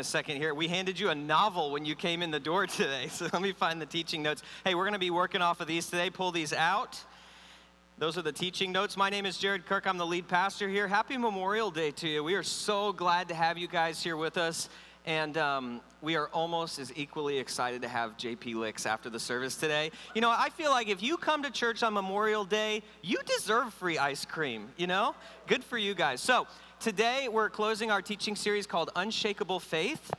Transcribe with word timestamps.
a 0.00 0.04
second 0.04 0.38
here. 0.38 0.54
We 0.54 0.66
handed 0.66 0.98
you 0.98 1.10
a 1.10 1.14
novel 1.14 1.70
when 1.70 1.84
you 1.84 1.94
came 1.94 2.22
in 2.22 2.30
the 2.30 2.40
door 2.40 2.66
today, 2.66 3.08
so 3.10 3.28
let 3.32 3.42
me 3.42 3.52
find 3.52 3.80
the 3.80 3.86
teaching 3.86 4.22
notes. 4.22 4.42
Hey, 4.64 4.74
we're 4.74 4.84
going 4.84 4.94
to 4.94 4.98
be 4.98 5.10
working 5.10 5.42
off 5.42 5.60
of 5.60 5.68
these 5.68 5.86
today. 5.86 6.08
Pull 6.10 6.32
these 6.32 6.52
out. 6.52 6.98
Those 7.98 8.16
are 8.16 8.22
the 8.22 8.32
teaching 8.32 8.72
notes. 8.72 8.96
My 8.96 9.10
name 9.10 9.26
is 9.26 9.36
Jared 9.36 9.66
Kirk. 9.66 9.86
I'm 9.86 9.98
the 9.98 10.06
lead 10.06 10.26
pastor 10.26 10.70
here. 10.70 10.88
Happy 10.88 11.18
Memorial 11.18 11.70
Day 11.70 11.90
to 11.90 12.08
you. 12.08 12.24
We 12.24 12.34
are 12.34 12.42
so 12.42 12.94
glad 12.94 13.28
to 13.28 13.34
have 13.34 13.58
you 13.58 13.68
guys 13.68 14.02
here 14.02 14.16
with 14.16 14.38
us. 14.38 14.70
And 15.04 15.36
um, 15.36 15.80
we 16.00 16.16
are 16.16 16.28
almost 16.28 16.78
as 16.78 16.92
equally 16.96 17.38
excited 17.38 17.82
to 17.82 17.88
have 17.88 18.16
JP 18.16 18.54
Licks 18.54 18.86
after 18.86 19.10
the 19.10 19.20
service 19.20 19.54
today. 19.54 19.90
You 20.14 20.22
know, 20.22 20.30
I 20.30 20.48
feel 20.48 20.70
like 20.70 20.88
if 20.88 21.02
you 21.02 21.18
come 21.18 21.42
to 21.42 21.50
church 21.50 21.82
on 21.82 21.92
Memorial 21.92 22.44
Day, 22.44 22.82
you 23.02 23.18
deserve 23.26 23.72
free 23.74 23.98
ice 23.98 24.24
cream, 24.24 24.68
you 24.78 24.86
know? 24.86 25.14
Good 25.46 25.62
for 25.62 25.76
you 25.76 25.94
guys. 25.94 26.22
So, 26.22 26.46
today 26.80 27.28
we're 27.30 27.50
closing 27.50 27.90
our 27.90 28.00
teaching 28.00 28.34
series 28.34 28.66
called 28.66 28.90
Unshakable 28.96 29.60
Faith. 29.60 30.10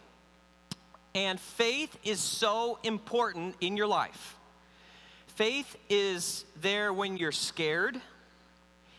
And 1.15 1.39
faith 1.39 1.97
is 2.03 2.19
so 2.19 2.77
important 2.83 3.55
in 3.59 3.75
your 3.75 3.88
life. 3.88 4.38
Faith 5.25 5.75
is 5.89 6.45
there 6.61 6.93
when 6.93 7.17
you're 7.17 7.31
scared. 7.31 7.99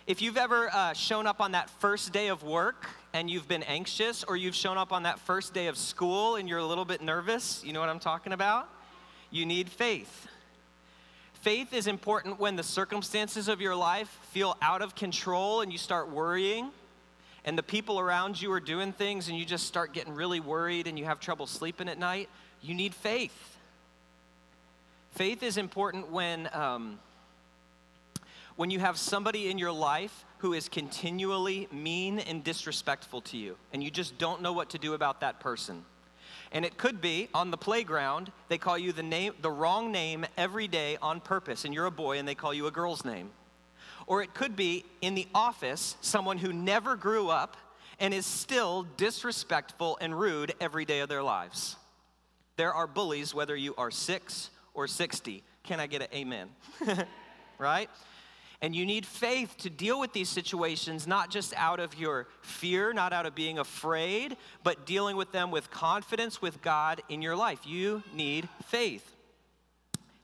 If 0.08 0.20
you've 0.20 0.36
ever 0.36 0.70
uh, 0.72 0.92
shown 0.92 1.28
up 1.28 1.40
on 1.40 1.52
that 1.52 1.70
first 1.70 2.12
day 2.12 2.28
of 2.28 2.42
work 2.42 2.86
and 3.14 3.30
you've 3.30 3.46
been 3.46 3.62
anxious, 3.62 4.24
or 4.24 4.36
you've 4.36 4.56
shown 4.56 4.76
up 4.76 4.92
on 4.92 5.04
that 5.04 5.20
first 5.20 5.54
day 5.54 5.68
of 5.68 5.78
school 5.78 6.34
and 6.36 6.48
you're 6.48 6.58
a 6.58 6.66
little 6.66 6.84
bit 6.84 7.00
nervous, 7.00 7.62
you 7.64 7.72
know 7.72 7.80
what 7.80 7.88
I'm 7.88 8.00
talking 8.00 8.32
about? 8.32 8.68
You 9.30 9.46
need 9.46 9.68
faith. 9.68 10.26
Faith 11.34 11.72
is 11.72 11.86
important 11.86 12.40
when 12.40 12.56
the 12.56 12.62
circumstances 12.62 13.46
of 13.46 13.60
your 13.60 13.76
life 13.76 14.18
feel 14.32 14.56
out 14.60 14.82
of 14.82 14.96
control 14.96 15.60
and 15.60 15.70
you 15.70 15.78
start 15.78 16.10
worrying, 16.10 16.70
and 17.44 17.58
the 17.58 17.62
people 17.62 17.98
around 17.98 18.40
you 18.40 18.52
are 18.52 18.60
doing 18.60 18.92
things 18.92 19.28
and 19.28 19.38
you 19.38 19.44
just 19.44 19.66
start 19.66 19.92
getting 19.92 20.14
really 20.14 20.40
worried 20.40 20.86
and 20.86 20.98
you 20.98 21.04
have 21.04 21.20
trouble 21.20 21.46
sleeping 21.46 21.88
at 21.88 21.98
night. 21.98 22.28
You 22.60 22.74
need 22.74 22.94
faith. 22.94 23.58
Faith 25.12 25.42
is 25.42 25.56
important 25.56 26.10
when. 26.10 26.48
Um, 26.52 26.98
when 28.56 28.70
you 28.70 28.78
have 28.80 28.98
somebody 28.98 29.50
in 29.50 29.58
your 29.58 29.72
life 29.72 30.24
who 30.38 30.52
is 30.52 30.68
continually 30.68 31.68
mean 31.72 32.18
and 32.18 32.44
disrespectful 32.44 33.20
to 33.22 33.36
you, 33.36 33.56
and 33.72 33.82
you 33.82 33.90
just 33.90 34.18
don't 34.18 34.42
know 34.42 34.52
what 34.52 34.70
to 34.70 34.78
do 34.78 34.94
about 34.94 35.20
that 35.20 35.40
person. 35.40 35.84
And 36.50 36.64
it 36.64 36.76
could 36.76 37.00
be 37.00 37.28
on 37.32 37.50
the 37.50 37.56
playground, 37.56 38.30
they 38.48 38.58
call 38.58 38.76
you 38.76 38.92
the 38.92 39.02
name 39.02 39.32
the 39.40 39.50
wrong 39.50 39.90
name 39.90 40.26
every 40.36 40.68
day 40.68 40.98
on 41.00 41.20
purpose, 41.20 41.64
and 41.64 41.72
you're 41.72 41.86
a 41.86 41.90
boy 41.90 42.18
and 42.18 42.28
they 42.28 42.34
call 42.34 42.52
you 42.52 42.66
a 42.66 42.70
girl's 42.70 43.04
name. 43.04 43.30
Or 44.06 44.22
it 44.22 44.34
could 44.34 44.56
be 44.56 44.84
in 45.00 45.14
the 45.14 45.28
office, 45.34 45.96
someone 46.00 46.38
who 46.38 46.52
never 46.52 46.96
grew 46.96 47.28
up 47.28 47.56
and 47.98 48.12
is 48.12 48.26
still 48.26 48.86
disrespectful 48.96 49.98
and 50.00 50.18
rude 50.18 50.54
every 50.60 50.84
day 50.84 51.00
of 51.00 51.08
their 51.08 51.22
lives. 51.22 51.76
There 52.56 52.72
are 52.72 52.86
bullies 52.86 53.34
whether 53.34 53.56
you 53.56 53.74
are 53.76 53.90
6 53.90 54.50
or 54.74 54.86
60. 54.86 55.42
Can 55.62 55.80
I 55.80 55.86
get 55.86 56.02
an 56.02 56.08
amen? 56.14 56.48
right? 57.58 57.88
And 58.60 58.76
you 58.76 58.86
need 58.86 59.04
faith 59.04 59.56
to 59.58 59.70
deal 59.70 59.98
with 59.98 60.12
these 60.12 60.28
situations, 60.28 61.06
not 61.06 61.30
just 61.30 61.52
out 61.56 61.80
of 61.80 61.98
your 61.98 62.28
fear, 62.42 62.92
not 62.92 63.12
out 63.12 63.26
of 63.26 63.34
being 63.34 63.58
afraid, 63.58 64.36
but 64.62 64.86
dealing 64.86 65.16
with 65.16 65.32
them 65.32 65.50
with 65.50 65.70
confidence 65.70 66.40
with 66.40 66.62
God 66.62 67.02
in 67.08 67.22
your 67.22 67.34
life. 67.34 67.66
You 67.66 68.04
need 68.14 68.48
faith. 68.66 69.16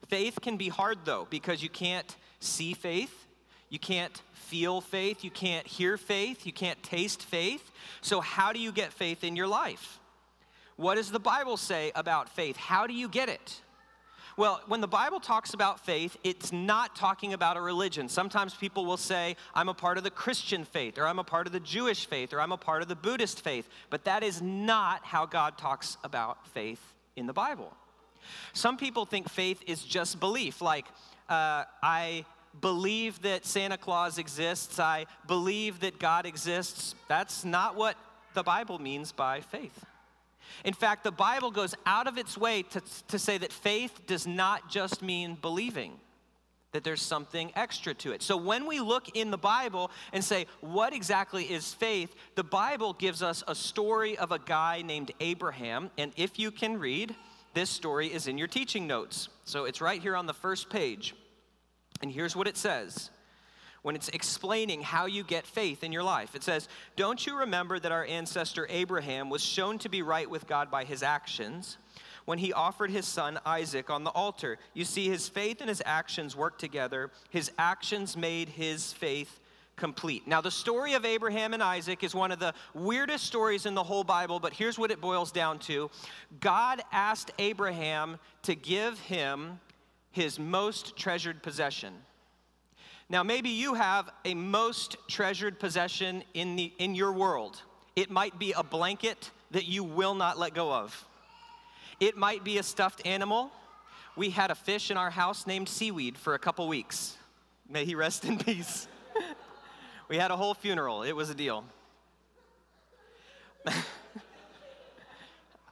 Faith 0.07 0.41
can 0.41 0.57
be 0.57 0.69
hard, 0.69 0.99
though, 1.05 1.27
because 1.31 1.63
you 1.63 1.69
can't 1.69 2.17
see 2.39 2.75
faith, 2.75 3.27
you 3.71 3.79
can't 3.79 4.23
feel 4.33 4.81
faith, 4.81 5.25
you 5.25 5.31
can't 5.31 5.67
hear 5.67 5.97
faith, 5.97 6.47
you 6.47 6.53
can't 6.53 6.83
taste 6.83 7.23
faith. 7.23 7.71
So, 8.01 8.21
how 8.21 8.53
do 8.53 8.59
you 8.59 8.73
get 8.73 8.93
faith 8.93 9.25
in 9.25 9.37
your 9.37 9.47
life? 9.47 9.99
What 10.77 10.95
does 10.95 11.11
the 11.11 11.21
Bible 11.21 11.57
say 11.57 11.93
about 11.95 12.29
faith? 12.29 12.57
How 12.57 12.87
do 12.87 12.95
you 12.95 13.09
get 13.09 13.29
it? 13.29 13.61
Well, 14.39 14.61
when 14.69 14.81
the 14.81 14.87
Bible 14.87 15.19
talks 15.19 15.53
about 15.53 15.85
faith, 15.85 16.17
it's 16.23 16.53
not 16.53 16.95
talking 16.95 17.33
about 17.33 17.57
a 17.57 17.61
religion. 17.61 18.09
Sometimes 18.09 18.55
people 18.55 18.87
will 18.87 18.97
say, 18.97 19.35
I'm 19.53 19.69
a 19.69 19.75
part 19.75 19.99
of 19.99 20.05
the 20.05 20.13
Christian 20.13 20.65
faith, 20.65 20.97
or 20.97 21.09
I'm 21.09 21.19
a 21.19 21.25
part 21.25 21.49
of 21.49 21.53
the 21.53 21.59
Jewish 21.59 22.07
faith, 22.07 22.33
or 22.33 22.41
I'm 22.41 22.53
a 22.53 22.57
part 22.57 22.81
of 22.81 22.87
the 22.87 22.95
Buddhist 22.95 23.43
faith. 23.43 23.69
But 23.91 24.05
that 24.05 24.23
is 24.23 24.41
not 24.41 25.05
how 25.05 25.27
God 25.27 25.59
talks 25.59 25.97
about 26.05 26.47
faith 26.47 26.81
in 27.17 27.27
the 27.27 27.33
Bible. 27.33 27.77
Some 28.53 28.77
people 28.77 29.05
think 29.07 29.29
faith 29.29 29.61
is 29.67 29.83
just 29.83 30.21
belief, 30.21 30.63
like, 30.63 30.87
uh, 31.29 31.65
I 31.83 32.25
believe 32.61 33.23
that 33.23 33.45
Santa 33.47 33.77
Claus 33.77 34.19
exists, 34.19 34.79
I 34.79 35.07
believe 35.27 35.81
that 35.81 35.99
God 35.99 36.27
exists. 36.27 36.95
That's 37.09 37.45
not 37.45 37.77
what 37.77 37.97
the 38.35 38.43
Bible 38.43 38.79
means 38.79 39.13
by 39.13 39.41
faith. 39.41 39.85
In 40.65 40.75
fact, 40.75 41.05
the 41.05 41.13
Bible 41.13 41.51
goes 41.51 41.75
out 41.87 42.07
of 42.07 42.19
its 42.19 42.37
way 42.37 42.63
to, 42.63 42.83
to 43.09 43.19
say 43.19 43.39
that 43.39 43.53
faith 43.53 44.07
does 44.07 44.27
not 44.27 44.71
just 44.71 45.03
mean 45.03 45.37
believing, 45.41 45.93
that 46.73 46.85
there's 46.85 47.03
something 47.03 47.53
extra 47.55 47.95
to 47.95 48.13
it. 48.13 48.23
So 48.23 48.37
when 48.37 48.67
we 48.67 48.81
look 48.81 49.17
in 49.17 49.31
the 49.31 49.39
Bible 49.39 49.91
and 50.13 50.25
say, 50.25 50.47
what 50.61 50.93
exactly 50.93 51.45
is 51.45 51.75
faith? 51.75 52.15
The 52.35 52.45
Bible 52.45 52.93
gives 52.93 53.23
us 53.23 53.45
a 53.47 53.55
story 53.55 54.19
of 54.19 54.33
a 54.33 54.39
guy 54.39 54.83
named 54.83 55.13
Abraham. 55.21 55.91
And 55.97 56.13
if 56.17 56.39
you 56.39 56.51
can 56.51 56.79
read, 56.79 57.15
this 57.55 57.71
story 57.71 58.09
is 58.09 58.27
in 58.27 58.39
your 58.39 58.49
teaching 58.49 58.87
notes. 58.87 59.29
So 59.45 59.65
it's 59.65 59.81
right 59.81 60.01
here 60.01 60.17
on 60.17 60.27
the 60.27 60.35
first 60.35 60.71
page. 60.71 61.15
And 62.03 62.13
here's 62.13 62.37
what 62.37 62.47
it 62.47 62.57
says 62.57 63.11
when 63.83 63.95
it's 63.95 64.09
explaining 64.09 64.83
how 64.83 65.07
you 65.07 65.23
get 65.23 65.47
faith 65.47 65.85
in 65.85 65.93
your 65.93 66.03
life. 66.03 66.35
It 66.35 66.43
says, 66.43 66.69
Don't 66.97 67.25
you 67.27 67.39
remember 67.39 67.79
that 67.79 67.93
our 67.93 68.05
ancestor 68.05 68.67
Abraham 68.71 69.31
was 69.31 69.43
shown 69.43 69.79
to 69.79 69.89
be 69.89 70.03
right 70.03 70.29
with 70.29 70.47
God 70.47 70.71
by 70.71 70.85
his 70.85 71.03
actions? 71.03 71.79
When 72.25 72.39
he 72.39 72.53
offered 72.53 72.91
his 72.91 73.07
son 73.07 73.39
Isaac 73.47 73.89
on 73.89 74.05
the 74.05 74.11
altar, 74.11 74.59
you 74.75 74.85
see, 74.85 75.09
his 75.09 75.29
faith 75.29 75.61
and 75.61 75.69
his 75.69 75.83
actions 75.87 76.37
worked 76.37 76.61
together. 76.61 77.11
His 77.31 77.51
actions 77.59 78.17
made 78.17 78.51
his 78.51 78.93
faith 78.93 79.41
complete. 79.77 80.27
Now, 80.27 80.43
the 80.43 80.51
story 80.51 80.93
of 80.93 81.07
Abraham 81.07 81.55
and 81.55 81.63
Isaac 81.63 82.05
is 82.05 82.15
one 82.15 82.33
of 82.33 82.39
the 82.39 82.53
weirdest 82.75 83.25
stories 83.25 83.65
in 83.65 83.75
the 83.75 83.83
whole 83.83 84.05
Bible, 84.05 84.41
but 84.41 84.53
here's 84.53 84.79
what 84.79 84.91
it 84.91 85.01
boils 85.01 85.33
down 85.33 85.59
to 85.61 85.91
God 86.41 86.83
asked 86.93 87.31
Abraham 87.39 88.19
to 88.43 88.55
give 88.55 88.99
him 88.99 89.61
his 90.19 90.39
most 90.39 90.97
treasured 90.97 91.43
possession. 91.45 91.95
Now, 93.09 93.23
maybe 93.23 93.51
you 93.51 93.75
have 93.75 94.11
a 94.25 94.35
most 94.35 94.97
treasured 95.07 95.61
possession 95.61 96.25
in, 96.35 96.57
the, 96.57 96.73
in 96.79 96.97
your 96.97 97.13
world. 97.13 97.63
It 97.95 98.11
might 98.11 98.37
be 98.37 98.53
a 98.53 98.65
blanket 98.65 99.31
that 99.53 99.67
you 99.67 99.85
will 99.85 100.15
not 100.15 100.37
let 100.37 100.55
go 100.55 100.73
of. 100.73 101.07
It 102.01 102.17
might 102.17 102.43
be 102.43 102.59
a 102.59 102.65
stuffed 102.65 103.07
animal. 103.07 103.53
We 104.17 104.31
had 104.31 104.51
a 104.51 104.57
fish 104.57 104.91
in 104.91 104.97
our 104.97 105.11
house 105.11 105.47
named 105.47 105.69
Seaweed 105.69 106.19
for 106.19 106.35
a 106.35 106.39
couple 106.39 106.67
weeks. 106.67 107.17
May 107.69 107.85
he 107.85 107.95
rest 107.95 108.25
in 108.25 108.39
peace. 108.45 108.89
we 110.09 110.17
had 110.17 110.33
a 110.33 110.37
whole 110.37 110.55
funeral, 110.55 111.05
it 111.05 111.13
was 111.13 111.31
a 111.31 111.35
deal. 111.35 111.65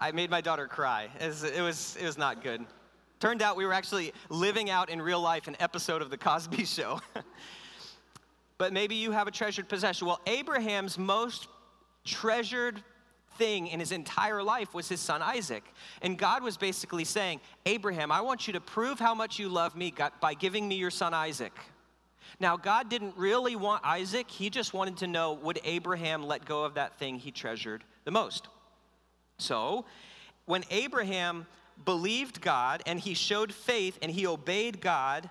I 0.00 0.12
made 0.12 0.30
my 0.30 0.40
daughter 0.40 0.68
cry. 0.68 1.08
It 1.20 1.26
was, 1.26 1.42
it 1.96 2.04
was, 2.04 2.16
not 2.16 2.44
good. 2.44 2.64
Turned 3.19 3.41
out 3.41 3.56
we 3.56 3.65
were 3.65 3.72
actually 3.72 4.12
living 4.28 4.69
out 4.69 4.91
in 4.91 5.00
real 5.00 5.21
life 5.21 5.49
an 5.49 5.56
episode 5.59 6.03
of 6.03 6.10
The 6.10 6.19
Cosby 6.19 6.65
Show. 6.66 7.00
but 8.58 8.73
maybe 8.73 8.94
you 8.96 9.11
have 9.12 9.26
a 9.26 9.31
treasured 9.31 9.69
possession. 9.69 10.06
Well, 10.06 10.20
Abraham's 10.26 10.99
most 10.99 11.49
treasured 12.05 12.82
thing 13.38 13.69
in 13.69 13.81
his 13.81 13.93
entire 13.93 14.43
life 14.43 14.75
was 14.75 14.88
his 14.88 15.00
son 15.00 15.23
Isaac. 15.23 15.64
And 16.02 16.19
God 16.19 16.43
was 16.43 16.58
basically 16.58 17.05
saying, 17.05 17.40
Abraham, 17.64 18.12
I 18.12 18.20
want 18.20 18.46
you 18.46 18.52
to 18.52 18.61
prove 18.61 18.99
how 18.99 19.14
much 19.14 19.38
you 19.38 19.49
love 19.49 19.76
me 19.76 19.94
by 20.20 20.35
giving 20.35 20.69
me 20.69 20.76
your 20.76 20.90
son 20.90 21.14
Isaac. 21.14 21.52
Now, 22.38 22.58
God 22.58 22.90
didn't 22.90 23.17
really 23.17 23.56
want 23.56 23.82
Isaac, 23.85 24.31
he 24.31 24.50
just 24.50 24.75
wanted 24.75 24.99
to 24.99 25.06
know 25.06 25.32
would 25.32 25.58
Abraham 25.64 26.23
let 26.23 26.44
go 26.44 26.64
of 26.64 26.75
that 26.75 26.99
thing 26.99 27.19
he 27.19 27.31
treasured 27.31 27.82
the 28.05 28.11
most? 28.11 28.49
So, 29.38 29.87
when 30.44 30.64
Abraham 30.70 31.46
believed 31.84 32.40
God 32.40 32.82
and 32.87 32.99
he 32.99 33.14
showed 33.14 33.52
faith 33.52 33.99
and 34.02 34.11
he 34.11 34.26
obeyed 34.26 34.81
God 34.81 35.28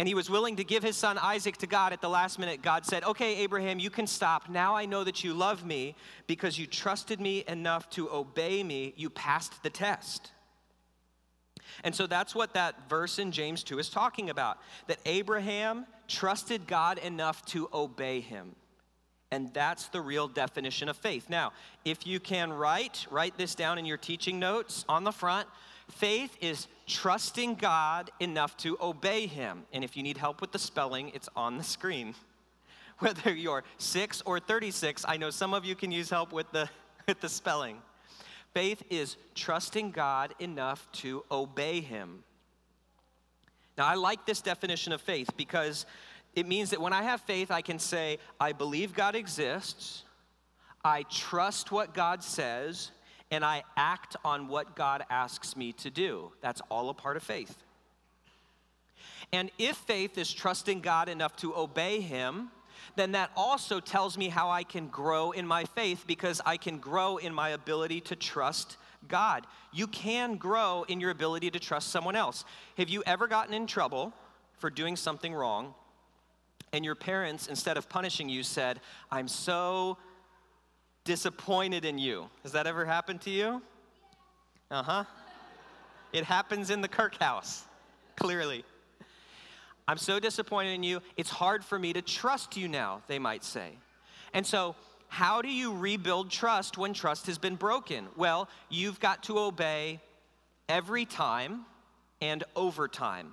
and 0.00 0.08
he 0.08 0.14
was 0.14 0.30
willing 0.30 0.56
to 0.56 0.64
give 0.64 0.82
his 0.82 0.96
son 0.96 1.18
Isaac 1.18 1.58
to 1.58 1.66
God 1.66 1.92
at 1.92 2.00
the 2.00 2.08
last 2.08 2.38
minute, 2.38 2.62
God 2.62 2.86
said, 2.86 3.04
Okay, 3.04 3.36
Abraham, 3.36 3.78
you 3.78 3.90
can 3.90 4.06
stop. 4.06 4.48
Now 4.48 4.74
I 4.74 4.86
know 4.86 5.04
that 5.04 5.22
you 5.22 5.34
love 5.34 5.62
me 5.62 5.94
because 6.26 6.58
you 6.58 6.66
trusted 6.66 7.20
me 7.20 7.44
enough 7.46 7.90
to 7.90 8.10
obey 8.10 8.62
me. 8.62 8.94
You 8.96 9.10
passed 9.10 9.62
the 9.62 9.68
test. 9.68 10.30
And 11.84 11.94
so 11.94 12.06
that's 12.06 12.34
what 12.34 12.54
that 12.54 12.88
verse 12.88 13.18
in 13.18 13.30
James 13.30 13.62
2 13.62 13.78
is 13.78 13.90
talking 13.90 14.30
about 14.30 14.58
that 14.86 14.98
Abraham 15.04 15.86
trusted 16.08 16.66
God 16.66 16.96
enough 16.96 17.44
to 17.46 17.68
obey 17.72 18.20
him. 18.20 18.56
And 19.30 19.52
that's 19.54 19.88
the 19.88 20.00
real 20.00 20.26
definition 20.26 20.88
of 20.88 20.96
faith. 20.96 21.30
Now, 21.30 21.52
if 21.84 22.06
you 22.06 22.18
can 22.18 22.52
write, 22.52 23.06
write 23.10 23.36
this 23.38 23.54
down 23.54 23.78
in 23.78 23.84
your 23.86 23.96
teaching 23.96 24.40
notes 24.40 24.84
on 24.88 25.04
the 25.04 25.12
front. 25.12 25.46
Faith 25.88 26.36
is 26.40 26.66
trusting 26.86 27.54
God 27.54 28.10
enough 28.18 28.56
to 28.58 28.76
obey 28.80 29.26
Him. 29.26 29.64
And 29.72 29.84
if 29.84 29.96
you 29.96 30.02
need 30.02 30.18
help 30.18 30.40
with 30.40 30.52
the 30.52 30.58
spelling, 30.58 31.10
it's 31.14 31.28
on 31.36 31.58
the 31.58 31.64
screen. 31.64 32.14
Whether 32.98 33.32
you're 33.32 33.64
six 33.78 34.20
or 34.26 34.40
36, 34.40 35.04
I 35.06 35.16
know 35.16 35.30
some 35.30 35.54
of 35.54 35.64
you 35.64 35.74
can 35.74 35.92
use 35.92 36.10
help 36.10 36.32
with 36.32 36.50
the, 36.50 36.68
with 37.08 37.20
the 37.20 37.28
spelling. 37.28 37.78
Faith 38.52 38.82
is 38.90 39.16
trusting 39.36 39.92
God 39.92 40.34
enough 40.40 40.88
to 40.92 41.24
obey 41.30 41.80
Him. 41.80 42.24
Now, 43.78 43.86
I 43.86 43.94
like 43.94 44.26
this 44.26 44.42
definition 44.42 44.92
of 44.92 45.00
faith 45.00 45.30
because 45.36 45.86
it 46.34 46.46
means 46.46 46.70
that 46.70 46.80
when 46.80 46.92
I 46.92 47.02
have 47.02 47.20
faith, 47.22 47.50
I 47.50 47.62
can 47.62 47.78
say, 47.78 48.18
I 48.38 48.52
believe 48.52 48.94
God 48.94 49.14
exists, 49.14 50.04
I 50.84 51.02
trust 51.10 51.72
what 51.72 51.92
God 51.92 52.22
says, 52.22 52.90
and 53.30 53.44
I 53.44 53.64
act 53.76 54.16
on 54.24 54.48
what 54.48 54.74
God 54.74 55.04
asks 55.10 55.56
me 55.56 55.72
to 55.74 55.90
do. 55.90 56.32
That's 56.40 56.60
all 56.70 56.88
a 56.88 56.94
part 56.94 57.16
of 57.16 57.22
faith. 57.22 57.56
And 59.32 59.50
if 59.58 59.76
faith 59.76 60.18
is 60.18 60.32
trusting 60.32 60.80
God 60.80 61.08
enough 61.08 61.36
to 61.36 61.54
obey 61.56 62.00
Him, 62.00 62.50
then 62.96 63.12
that 63.12 63.30
also 63.36 63.78
tells 63.78 64.18
me 64.18 64.28
how 64.28 64.50
I 64.50 64.64
can 64.64 64.88
grow 64.88 65.30
in 65.32 65.46
my 65.46 65.64
faith 65.64 66.04
because 66.06 66.40
I 66.44 66.56
can 66.56 66.78
grow 66.78 67.18
in 67.18 67.32
my 67.32 67.50
ability 67.50 68.00
to 68.02 68.16
trust 68.16 68.76
God. 69.06 69.46
You 69.72 69.86
can 69.86 70.36
grow 70.36 70.84
in 70.88 71.00
your 71.00 71.10
ability 71.10 71.50
to 71.52 71.60
trust 71.60 71.88
someone 71.88 72.16
else. 72.16 72.44
Have 72.76 72.88
you 72.88 73.02
ever 73.06 73.28
gotten 73.28 73.54
in 73.54 73.66
trouble 73.66 74.12
for 74.58 74.70
doing 74.70 74.96
something 74.96 75.32
wrong 75.32 75.74
and 76.72 76.84
your 76.84 76.94
parents, 76.94 77.46
instead 77.46 77.76
of 77.76 77.88
punishing 77.88 78.28
you, 78.28 78.42
said, 78.42 78.80
I'm 79.10 79.28
so 79.28 79.98
disappointed 81.04 81.84
in 81.84 81.98
you? 81.98 82.28
Has 82.42 82.52
that 82.52 82.66
ever 82.66 82.84
happened 82.84 83.20
to 83.22 83.30
you? 83.30 83.62
Uh 84.70 84.82
huh. 84.82 85.04
It 86.12 86.24
happens 86.24 86.70
in 86.70 86.80
the 86.80 86.88
Kirk 86.88 87.16
house, 87.16 87.64
clearly. 88.16 88.64
I'm 89.88 89.98
so 89.98 90.20
disappointed 90.20 90.74
in 90.74 90.82
you. 90.82 91.00
It's 91.16 91.30
hard 91.30 91.64
for 91.64 91.78
me 91.78 91.92
to 91.92 92.02
trust 92.02 92.56
you 92.56 92.68
now, 92.68 93.02
they 93.08 93.18
might 93.18 93.42
say. 93.42 93.72
And 94.32 94.46
so, 94.46 94.76
how 95.08 95.42
do 95.42 95.48
you 95.48 95.76
rebuild 95.76 96.30
trust 96.30 96.78
when 96.78 96.92
trust 96.92 97.26
has 97.26 97.38
been 97.38 97.56
broken? 97.56 98.06
Well, 98.16 98.48
you've 98.68 99.00
got 99.00 99.24
to 99.24 99.40
obey 99.40 100.00
every 100.68 101.04
time 101.04 101.64
and 102.20 102.44
over 102.54 102.86
time. 102.86 103.32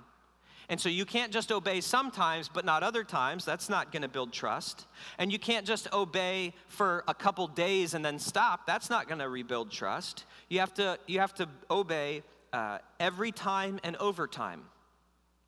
And 0.70 0.78
so 0.78 0.88
you 0.90 1.06
can't 1.06 1.32
just 1.32 1.50
obey 1.50 1.80
sometimes, 1.80 2.48
but 2.48 2.64
not 2.64 2.82
other 2.82 3.02
times. 3.02 3.44
That's 3.44 3.70
not 3.70 3.90
going 3.90 4.02
to 4.02 4.08
build 4.08 4.32
trust. 4.32 4.86
And 5.16 5.32
you 5.32 5.38
can't 5.38 5.66
just 5.66 5.90
obey 5.94 6.52
for 6.66 7.04
a 7.08 7.14
couple 7.14 7.46
days 7.46 7.94
and 7.94 8.04
then 8.04 8.18
stop. 8.18 8.66
That's 8.66 8.90
not 8.90 9.08
going 9.08 9.20
to 9.20 9.28
rebuild 9.28 9.70
trust. 9.70 10.26
You 10.50 10.60
have 10.60 10.74
to, 10.74 10.98
you 11.06 11.20
have 11.20 11.32
to 11.34 11.48
obey 11.70 12.22
uh, 12.52 12.78
every 13.00 13.32
time 13.32 13.80
and 13.82 13.96
over 13.96 14.26
time. 14.26 14.62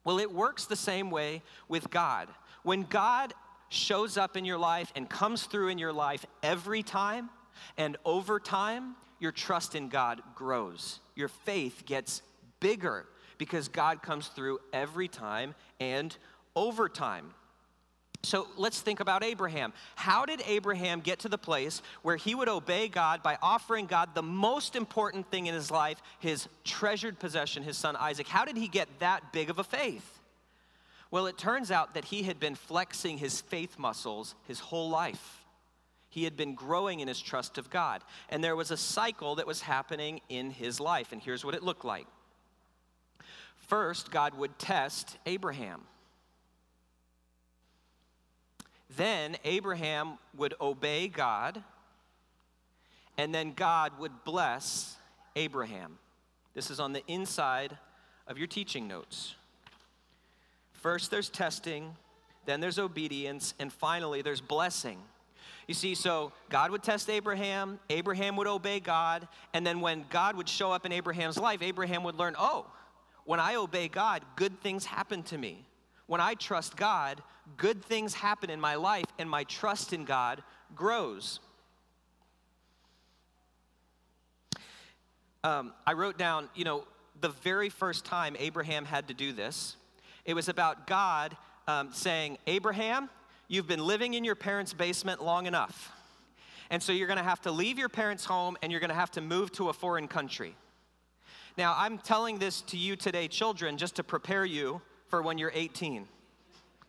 Well, 0.04 0.18
it 0.18 0.32
works 0.32 0.64
the 0.64 0.76
same 0.76 1.10
way 1.10 1.42
with 1.68 1.90
God. 1.90 2.28
When 2.62 2.82
God 2.82 3.34
shows 3.68 4.16
up 4.16 4.38
in 4.38 4.46
your 4.46 4.58
life 4.58 4.90
and 4.96 5.08
comes 5.08 5.44
through 5.44 5.68
in 5.68 5.78
your 5.78 5.92
life 5.92 6.24
every 6.42 6.82
time 6.82 7.28
and 7.76 7.98
over 8.06 8.40
time, 8.40 8.96
your 9.18 9.32
trust 9.32 9.74
in 9.74 9.90
God 9.90 10.22
grows. 10.34 11.00
Your 11.14 11.28
faith 11.28 11.84
gets 11.84 12.22
bigger 12.58 13.06
because 13.40 13.68
God 13.68 14.02
comes 14.02 14.28
through 14.28 14.58
every 14.70 15.08
time 15.08 15.54
and 15.80 16.14
over 16.54 16.90
time. 16.90 17.32
So 18.22 18.46
let's 18.58 18.82
think 18.82 19.00
about 19.00 19.24
Abraham. 19.24 19.72
How 19.96 20.26
did 20.26 20.42
Abraham 20.46 21.00
get 21.00 21.20
to 21.20 21.30
the 21.30 21.38
place 21.38 21.80
where 22.02 22.16
he 22.16 22.34
would 22.34 22.50
obey 22.50 22.86
God 22.88 23.22
by 23.22 23.38
offering 23.40 23.86
God 23.86 24.14
the 24.14 24.22
most 24.22 24.76
important 24.76 25.30
thing 25.30 25.46
in 25.46 25.54
his 25.54 25.70
life, 25.70 26.02
his 26.18 26.48
treasured 26.64 27.18
possession, 27.18 27.62
his 27.62 27.78
son 27.78 27.96
Isaac? 27.96 28.28
How 28.28 28.44
did 28.44 28.58
he 28.58 28.68
get 28.68 28.88
that 28.98 29.32
big 29.32 29.48
of 29.48 29.58
a 29.58 29.64
faith? 29.64 30.20
Well, 31.10 31.26
it 31.26 31.38
turns 31.38 31.70
out 31.70 31.94
that 31.94 32.04
he 32.04 32.24
had 32.24 32.38
been 32.38 32.54
flexing 32.54 33.16
his 33.16 33.40
faith 33.40 33.78
muscles 33.78 34.34
his 34.46 34.60
whole 34.60 34.90
life. 34.90 35.46
He 36.10 36.24
had 36.24 36.36
been 36.36 36.54
growing 36.54 37.00
in 37.00 37.08
his 37.08 37.20
trust 37.20 37.56
of 37.56 37.70
God. 37.70 38.02
And 38.28 38.44
there 38.44 38.54
was 38.54 38.70
a 38.70 38.76
cycle 38.76 39.36
that 39.36 39.46
was 39.46 39.62
happening 39.62 40.20
in 40.28 40.50
his 40.50 40.78
life. 40.78 41.12
And 41.12 41.22
here's 41.22 41.42
what 41.42 41.54
it 41.54 41.62
looked 41.62 41.86
like 41.86 42.06
First, 43.70 44.10
God 44.10 44.34
would 44.34 44.58
test 44.58 45.16
Abraham. 45.26 45.82
Then 48.96 49.36
Abraham 49.44 50.18
would 50.36 50.54
obey 50.60 51.06
God, 51.06 51.62
and 53.16 53.32
then 53.32 53.52
God 53.52 53.92
would 54.00 54.24
bless 54.24 54.96
Abraham. 55.36 55.98
This 56.52 56.68
is 56.68 56.80
on 56.80 56.92
the 56.92 57.04
inside 57.06 57.78
of 58.26 58.38
your 58.38 58.48
teaching 58.48 58.88
notes. 58.88 59.36
First, 60.72 61.12
there's 61.12 61.30
testing, 61.30 61.94
then 62.46 62.58
there's 62.58 62.80
obedience, 62.80 63.54
and 63.60 63.72
finally, 63.72 64.20
there's 64.20 64.40
blessing. 64.40 64.98
You 65.68 65.74
see, 65.74 65.94
so 65.94 66.32
God 66.48 66.72
would 66.72 66.82
test 66.82 67.08
Abraham, 67.08 67.78
Abraham 67.88 68.34
would 68.34 68.48
obey 68.48 68.80
God, 68.80 69.28
and 69.54 69.64
then 69.64 69.80
when 69.80 70.06
God 70.10 70.34
would 70.34 70.48
show 70.48 70.72
up 70.72 70.84
in 70.84 70.90
Abraham's 70.90 71.38
life, 71.38 71.62
Abraham 71.62 72.02
would 72.02 72.16
learn, 72.16 72.34
oh, 72.36 72.66
when 73.30 73.38
I 73.38 73.54
obey 73.54 73.86
God, 73.86 74.22
good 74.34 74.60
things 74.60 74.84
happen 74.84 75.22
to 75.22 75.38
me. 75.38 75.64
When 76.08 76.20
I 76.20 76.34
trust 76.34 76.76
God, 76.76 77.22
good 77.56 77.80
things 77.84 78.12
happen 78.12 78.50
in 78.50 78.60
my 78.60 78.74
life 78.74 79.04
and 79.20 79.30
my 79.30 79.44
trust 79.44 79.92
in 79.92 80.04
God 80.04 80.42
grows. 80.74 81.38
Um, 85.44 85.72
I 85.86 85.92
wrote 85.92 86.18
down, 86.18 86.48
you 86.56 86.64
know, 86.64 86.88
the 87.20 87.28
very 87.28 87.68
first 87.68 88.04
time 88.04 88.34
Abraham 88.36 88.84
had 88.84 89.06
to 89.06 89.14
do 89.14 89.32
this, 89.32 89.76
it 90.24 90.34
was 90.34 90.48
about 90.48 90.88
God 90.88 91.36
um, 91.68 91.90
saying, 91.92 92.36
Abraham, 92.48 93.08
you've 93.46 93.68
been 93.68 93.86
living 93.86 94.14
in 94.14 94.24
your 94.24 94.34
parents' 94.34 94.72
basement 94.72 95.22
long 95.22 95.46
enough. 95.46 95.92
And 96.68 96.82
so 96.82 96.90
you're 96.90 97.06
going 97.06 97.16
to 97.16 97.22
have 97.22 97.42
to 97.42 97.52
leave 97.52 97.78
your 97.78 97.88
parents' 97.88 98.24
home 98.24 98.56
and 98.60 98.72
you're 98.72 98.80
going 98.80 98.88
to 98.88 98.96
have 98.96 99.12
to 99.12 99.20
move 99.20 99.52
to 99.52 99.68
a 99.68 99.72
foreign 99.72 100.08
country. 100.08 100.56
Now, 101.58 101.74
I'm 101.76 101.98
telling 101.98 102.38
this 102.38 102.62
to 102.62 102.76
you 102.76 102.96
today, 102.96 103.28
children, 103.28 103.76
just 103.76 103.96
to 103.96 104.04
prepare 104.04 104.44
you 104.44 104.80
for 105.08 105.22
when 105.22 105.38
you're 105.38 105.52
18 105.54 106.06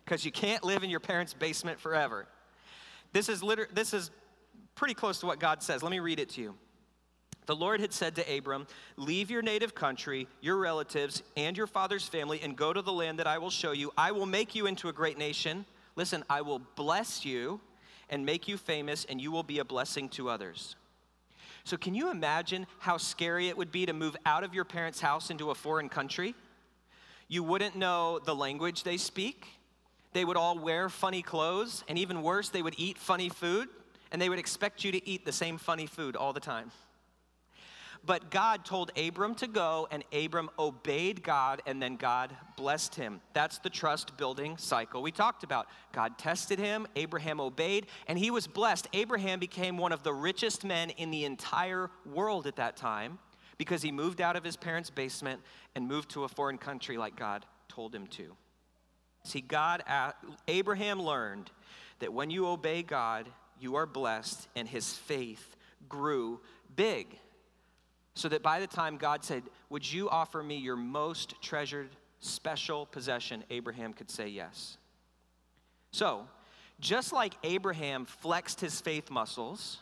because 0.04 0.24
you 0.24 0.32
can't 0.32 0.64
live 0.64 0.82
in 0.82 0.90
your 0.90 1.00
parents' 1.00 1.34
basement 1.34 1.80
forever. 1.80 2.26
This 3.12 3.28
is, 3.28 3.42
liter- 3.42 3.68
this 3.72 3.94
is 3.94 4.10
pretty 4.74 4.94
close 4.94 5.20
to 5.20 5.26
what 5.26 5.38
God 5.38 5.62
says. 5.62 5.82
Let 5.82 5.90
me 5.90 6.00
read 6.00 6.18
it 6.18 6.30
to 6.30 6.40
you. 6.40 6.54
The 7.46 7.56
Lord 7.56 7.80
had 7.80 7.92
said 7.92 8.14
to 8.16 8.36
Abram, 8.36 8.66
Leave 8.96 9.30
your 9.30 9.42
native 9.42 9.74
country, 9.74 10.28
your 10.40 10.56
relatives, 10.56 11.22
and 11.36 11.56
your 11.56 11.66
father's 11.66 12.06
family, 12.06 12.40
and 12.42 12.56
go 12.56 12.72
to 12.72 12.82
the 12.82 12.92
land 12.92 13.18
that 13.18 13.26
I 13.26 13.38
will 13.38 13.50
show 13.50 13.72
you. 13.72 13.92
I 13.96 14.12
will 14.12 14.26
make 14.26 14.54
you 14.54 14.66
into 14.66 14.88
a 14.88 14.92
great 14.92 15.18
nation. 15.18 15.66
Listen, 15.96 16.24
I 16.30 16.42
will 16.42 16.60
bless 16.76 17.24
you 17.24 17.60
and 18.08 18.24
make 18.24 18.46
you 18.46 18.56
famous, 18.56 19.04
and 19.08 19.20
you 19.20 19.32
will 19.32 19.42
be 19.42 19.58
a 19.58 19.64
blessing 19.64 20.08
to 20.10 20.28
others. 20.28 20.76
So, 21.64 21.76
can 21.76 21.94
you 21.94 22.10
imagine 22.10 22.66
how 22.78 22.96
scary 22.96 23.48
it 23.48 23.56
would 23.56 23.70
be 23.70 23.86
to 23.86 23.92
move 23.92 24.16
out 24.26 24.42
of 24.42 24.54
your 24.54 24.64
parents' 24.64 25.00
house 25.00 25.30
into 25.30 25.50
a 25.50 25.54
foreign 25.54 25.88
country? 25.88 26.34
You 27.28 27.42
wouldn't 27.42 27.76
know 27.76 28.18
the 28.18 28.34
language 28.34 28.82
they 28.82 28.96
speak. 28.96 29.46
They 30.12 30.24
would 30.24 30.36
all 30.36 30.58
wear 30.58 30.88
funny 30.88 31.22
clothes, 31.22 31.84
and 31.88 31.96
even 31.98 32.22
worse, 32.22 32.48
they 32.48 32.62
would 32.62 32.74
eat 32.76 32.98
funny 32.98 33.28
food, 33.28 33.68
and 34.10 34.20
they 34.20 34.28
would 34.28 34.38
expect 34.38 34.84
you 34.84 34.92
to 34.92 35.08
eat 35.08 35.24
the 35.24 35.32
same 35.32 35.56
funny 35.56 35.86
food 35.86 36.16
all 36.16 36.32
the 36.32 36.40
time. 36.40 36.70
But 38.04 38.32
God 38.32 38.64
told 38.64 38.90
Abram 38.98 39.36
to 39.36 39.46
go, 39.46 39.86
and 39.92 40.02
Abram 40.12 40.50
obeyed 40.58 41.22
God, 41.22 41.62
and 41.66 41.80
then 41.80 41.94
God 41.94 42.34
blessed 42.56 42.96
him. 42.96 43.20
That's 43.32 43.58
the 43.58 43.70
trust 43.70 44.16
building 44.16 44.56
cycle 44.56 45.02
we 45.02 45.12
talked 45.12 45.44
about. 45.44 45.68
God 45.92 46.18
tested 46.18 46.58
him, 46.58 46.88
Abraham 46.96 47.40
obeyed, 47.40 47.86
and 48.08 48.18
he 48.18 48.32
was 48.32 48.48
blessed. 48.48 48.88
Abraham 48.92 49.38
became 49.38 49.78
one 49.78 49.92
of 49.92 50.02
the 50.02 50.12
richest 50.12 50.64
men 50.64 50.90
in 50.90 51.12
the 51.12 51.24
entire 51.24 51.90
world 52.04 52.48
at 52.48 52.56
that 52.56 52.76
time 52.76 53.20
because 53.56 53.82
he 53.82 53.92
moved 53.92 54.20
out 54.20 54.34
of 54.34 54.42
his 54.42 54.56
parents' 54.56 54.90
basement 54.90 55.40
and 55.76 55.86
moved 55.86 56.10
to 56.10 56.24
a 56.24 56.28
foreign 56.28 56.58
country 56.58 56.96
like 56.96 57.14
God 57.14 57.46
told 57.68 57.94
him 57.94 58.08
to. 58.08 58.34
See, 59.22 59.40
God, 59.40 59.84
Abraham 60.48 61.00
learned 61.00 61.52
that 62.00 62.12
when 62.12 62.30
you 62.30 62.48
obey 62.48 62.82
God, 62.82 63.28
you 63.60 63.76
are 63.76 63.86
blessed, 63.86 64.48
and 64.56 64.66
his 64.66 64.92
faith 64.92 65.56
grew 65.88 66.40
big. 66.74 67.16
So 68.14 68.28
that 68.28 68.42
by 68.42 68.60
the 68.60 68.66
time 68.66 68.96
God 68.96 69.24
said, 69.24 69.42
Would 69.70 69.90
you 69.90 70.08
offer 70.10 70.42
me 70.42 70.56
your 70.56 70.76
most 70.76 71.40
treasured, 71.40 71.90
special 72.20 72.86
possession? 72.86 73.44
Abraham 73.50 73.92
could 73.92 74.10
say 74.10 74.28
yes. 74.28 74.76
So, 75.92 76.26
just 76.80 77.12
like 77.12 77.34
Abraham 77.42 78.04
flexed 78.04 78.60
his 78.60 78.80
faith 78.80 79.10
muscles 79.10 79.78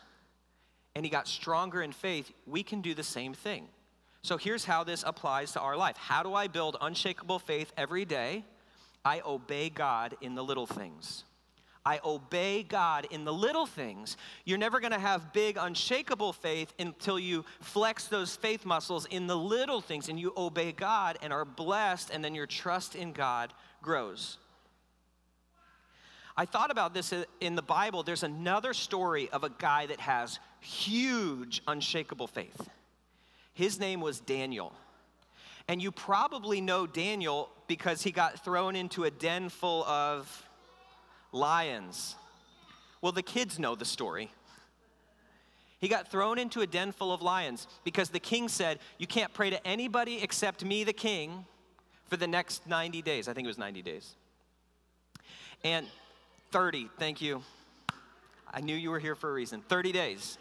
and 0.95 1.05
he 1.05 1.09
got 1.09 1.27
stronger 1.27 1.81
in 1.81 1.91
faith, 1.91 2.31
we 2.45 2.63
can 2.63 2.81
do 2.81 2.93
the 2.93 3.03
same 3.03 3.33
thing. 3.33 3.67
So, 4.21 4.37
here's 4.37 4.65
how 4.65 4.83
this 4.83 5.03
applies 5.05 5.53
to 5.53 5.59
our 5.59 5.75
life. 5.75 5.97
How 5.97 6.21
do 6.23 6.33
I 6.33 6.47
build 6.47 6.77
unshakable 6.79 7.39
faith 7.39 7.73
every 7.75 8.05
day? 8.05 8.45
I 9.03 9.21
obey 9.25 9.69
God 9.69 10.15
in 10.21 10.35
the 10.35 10.43
little 10.43 10.67
things. 10.67 11.23
I 11.85 11.99
obey 12.05 12.63
God 12.63 13.07
in 13.09 13.25
the 13.25 13.33
little 13.33 13.65
things. 13.65 14.17
You're 14.45 14.59
never 14.59 14.79
going 14.79 14.91
to 14.91 14.99
have 14.99 15.33
big, 15.33 15.57
unshakable 15.59 16.33
faith 16.33 16.73
until 16.77 17.17
you 17.17 17.43
flex 17.59 18.07
those 18.07 18.35
faith 18.35 18.65
muscles 18.65 19.05
in 19.07 19.25
the 19.25 19.37
little 19.37 19.81
things 19.81 20.07
and 20.07 20.19
you 20.19 20.31
obey 20.37 20.71
God 20.73 21.17
and 21.21 21.33
are 21.33 21.45
blessed, 21.45 22.11
and 22.11 22.23
then 22.23 22.35
your 22.35 22.45
trust 22.45 22.95
in 22.95 23.13
God 23.13 23.51
grows. 23.81 24.37
I 26.37 26.45
thought 26.45 26.71
about 26.71 26.93
this 26.93 27.13
in 27.39 27.55
the 27.55 27.61
Bible. 27.61 28.03
There's 28.03 28.23
another 28.23 28.73
story 28.73 29.29
of 29.29 29.43
a 29.43 29.49
guy 29.49 29.87
that 29.87 29.99
has 29.99 30.39
huge, 30.59 31.61
unshakable 31.67 32.27
faith. 32.27 32.69
His 33.53 33.79
name 33.79 34.01
was 34.01 34.19
Daniel. 34.19 34.73
And 35.67 35.81
you 35.81 35.91
probably 35.91 36.61
know 36.61 36.87
Daniel 36.87 37.49
because 37.67 38.01
he 38.01 38.11
got 38.11 38.43
thrown 38.43 38.75
into 38.75 39.03
a 39.03 39.11
den 39.11 39.49
full 39.49 39.83
of 39.83 40.47
lions. 41.31 42.15
Well, 43.01 43.11
the 43.11 43.23
kids 43.23 43.57
know 43.57 43.75
the 43.75 43.85
story. 43.85 44.31
He 45.79 45.87
got 45.87 46.09
thrown 46.09 46.37
into 46.37 46.61
a 46.61 46.67
den 46.67 46.91
full 46.91 47.11
of 47.11 47.23
lions 47.23 47.67
because 47.83 48.09
the 48.09 48.19
king 48.19 48.47
said, 48.47 48.79
You 48.99 49.07
can't 49.07 49.33
pray 49.33 49.49
to 49.49 49.67
anybody 49.67 50.21
except 50.21 50.63
me, 50.63 50.83
the 50.83 50.93
king, 50.93 51.45
for 52.07 52.17
the 52.17 52.27
next 52.27 52.67
90 52.67 53.01
days. 53.01 53.27
I 53.27 53.33
think 53.33 53.45
it 53.45 53.47
was 53.47 53.57
90 53.57 53.81
days. 53.81 54.15
And 55.63 55.87
30, 56.51 56.89
thank 56.99 57.21
you. 57.21 57.41
I 58.53 58.61
knew 58.61 58.75
you 58.75 58.91
were 58.91 58.99
here 58.99 59.15
for 59.15 59.29
a 59.29 59.33
reason. 59.33 59.61
30 59.61 59.91
days. 59.91 60.37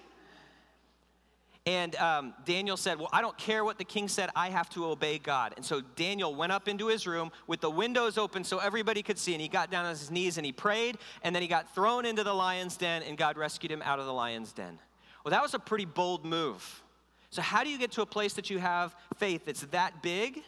And 1.66 1.94
um, 1.96 2.34
Daniel 2.46 2.76
said, 2.76 2.98
Well, 2.98 3.10
I 3.12 3.20
don't 3.20 3.36
care 3.36 3.64
what 3.64 3.76
the 3.76 3.84
king 3.84 4.08
said, 4.08 4.30
I 4.34 4.48
have 4.48 4.70
to 4.70 4.86
obey 4.86 5.18
God. 5.18 5.52
And 5.56 5.64
so 5.64 5.82
Daniel 5.94 6.34
went 6.34 6.52
up 6.52 6.68
into 6.68 6.86
his 6.86 7.06
room 7.06 7.30
with 7.46 7.60
the 7.60 7.70
windows 7.70 8.16
open 8.16 8.44
so 8.44 8.58
everybody 8.58 9.02
could 9.02 9.18
see. 9.18 9.34
And 9.34 9.42
he 9.42 9.48
got 9.48 9.70
down 9.70 9.84
on 9.84 9.90
his 9.90 10.10
knees 10.10 10.38
and 10.38 10.46
he 10.46 10.52
prayed. 10.52 10.96
And 11.22 11.34
then 11.34 11.42
he 11.42 11.48
got 11.48 11.74
thrown 11.74 12.06
into 12.06 12.24
the 12.24 12.32
lion's 12.32 12.76
den, 12.76 13.02
and 13.02 13.18
God 13.18 13.36
rescued 13.36 13.70
him 13.70 13.82
out 13.82 13.98
of 13.98 14.06
the 14.06 14.12
lion's 14.12 14.52
den. 14.52 14.78
Well, 15.24 15.30
that 15.30 15.42
was 15.42 15.52
a 15.52 15.58
pretty 15.58 15.84
bold 15.84 16.24
move. 16.24 16.82
So, 17.28 17.42
how 17.42 17.62
do 17.62 17.70
you 17.70 17.78
get 17.78 17.92
to 17.92 18.02
a 18.02 18.06
place 18.06 18.32
that 18.34 18.50
you 18.50 18.58
have 18.58 18.94
faith 19.16 19.44
that's 19.44 19.62
that 19.66 20.02
big? 20.02 20.42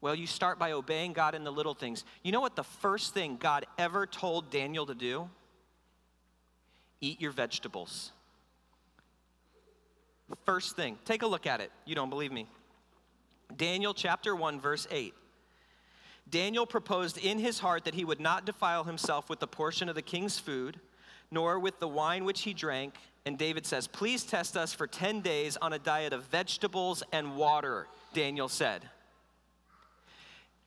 Well, 0.00 0.14
you 0.14 0.26
start 0.26 0.58
by 0.58 0.72
obeying 0.72 1.14
God 1.14 1.34
in 1.34 1.44
the 1.44 1.52
little 1.52 1.72
things. 1.72 2.04
You 2.22 2.32
know 2.32 2.40
what 2.40 2.56
the 2.56 2.64
first 2.64 3.14
thing 3.14 3.38
God 3.38 3.64
ever 3.78 4.06
told 4.06 4.50
Daniel 4.50 4.84
to 4.84 4.94
do? 4.94 5.30
Eat 7.00 7.22
your 7.22 7.30
vegetables. 7.30 8.12
First 10.44 10.76
thing, 10.76 10.98
take 11.04 11.22
a 11.22 11.26
look 11.26 11.46
at 11.46 11.60
it. 11.60 11.70
You 11.84 11.94
don't 11.94 12.10
believe 12.10 12.32
me. 12.32 12.46
Daniel 13.56 13.94
chapter 13.94 14.34
1, 14.34 14.60
verse 14.60 14.86
8. 14.90 15.14
Daniel 16.30 16.66
proposed 16.66 17.18
in 17.18 17.38
his 17.38 17.58
heart 17.58 17.84
that 17.84 17.94
he 17.94 18.04
would 18.04 18.20
not 18.20 18.46
defile 18.46 18.84
himself 18.84 19.28
with 19.28 19.40
the 19.40 19.46
portion 19.46 19.88
of 19.88 19.94
the 19.94 20.02
king's 20.02 20.38
food, 20.38 20.80
nor 21.30 21.58
with 21.58 21.78
the 21.78 21.88
wine 21.88 22.24
which 22.24 22.42
he 22.42 22.54
drank. 22.54 22.94
And 23.26 23.38
David 23.38 23.66
says, 23.66 23.86
Please 23.86 24.24
test 24.24 24.56
us 24.56 24.72
for 24.72 24.86
10 24.86 25.20
days 25.20 25.56
on 25.60 25.72
a 25.72 25.78
diet 25.78 26.12
of 26.12 26.24
vegetables 26.24 27.02
and 27.12 27.36
water, 27.36 27.86
Daniel 28.14 28.48
said. 28.48 28.88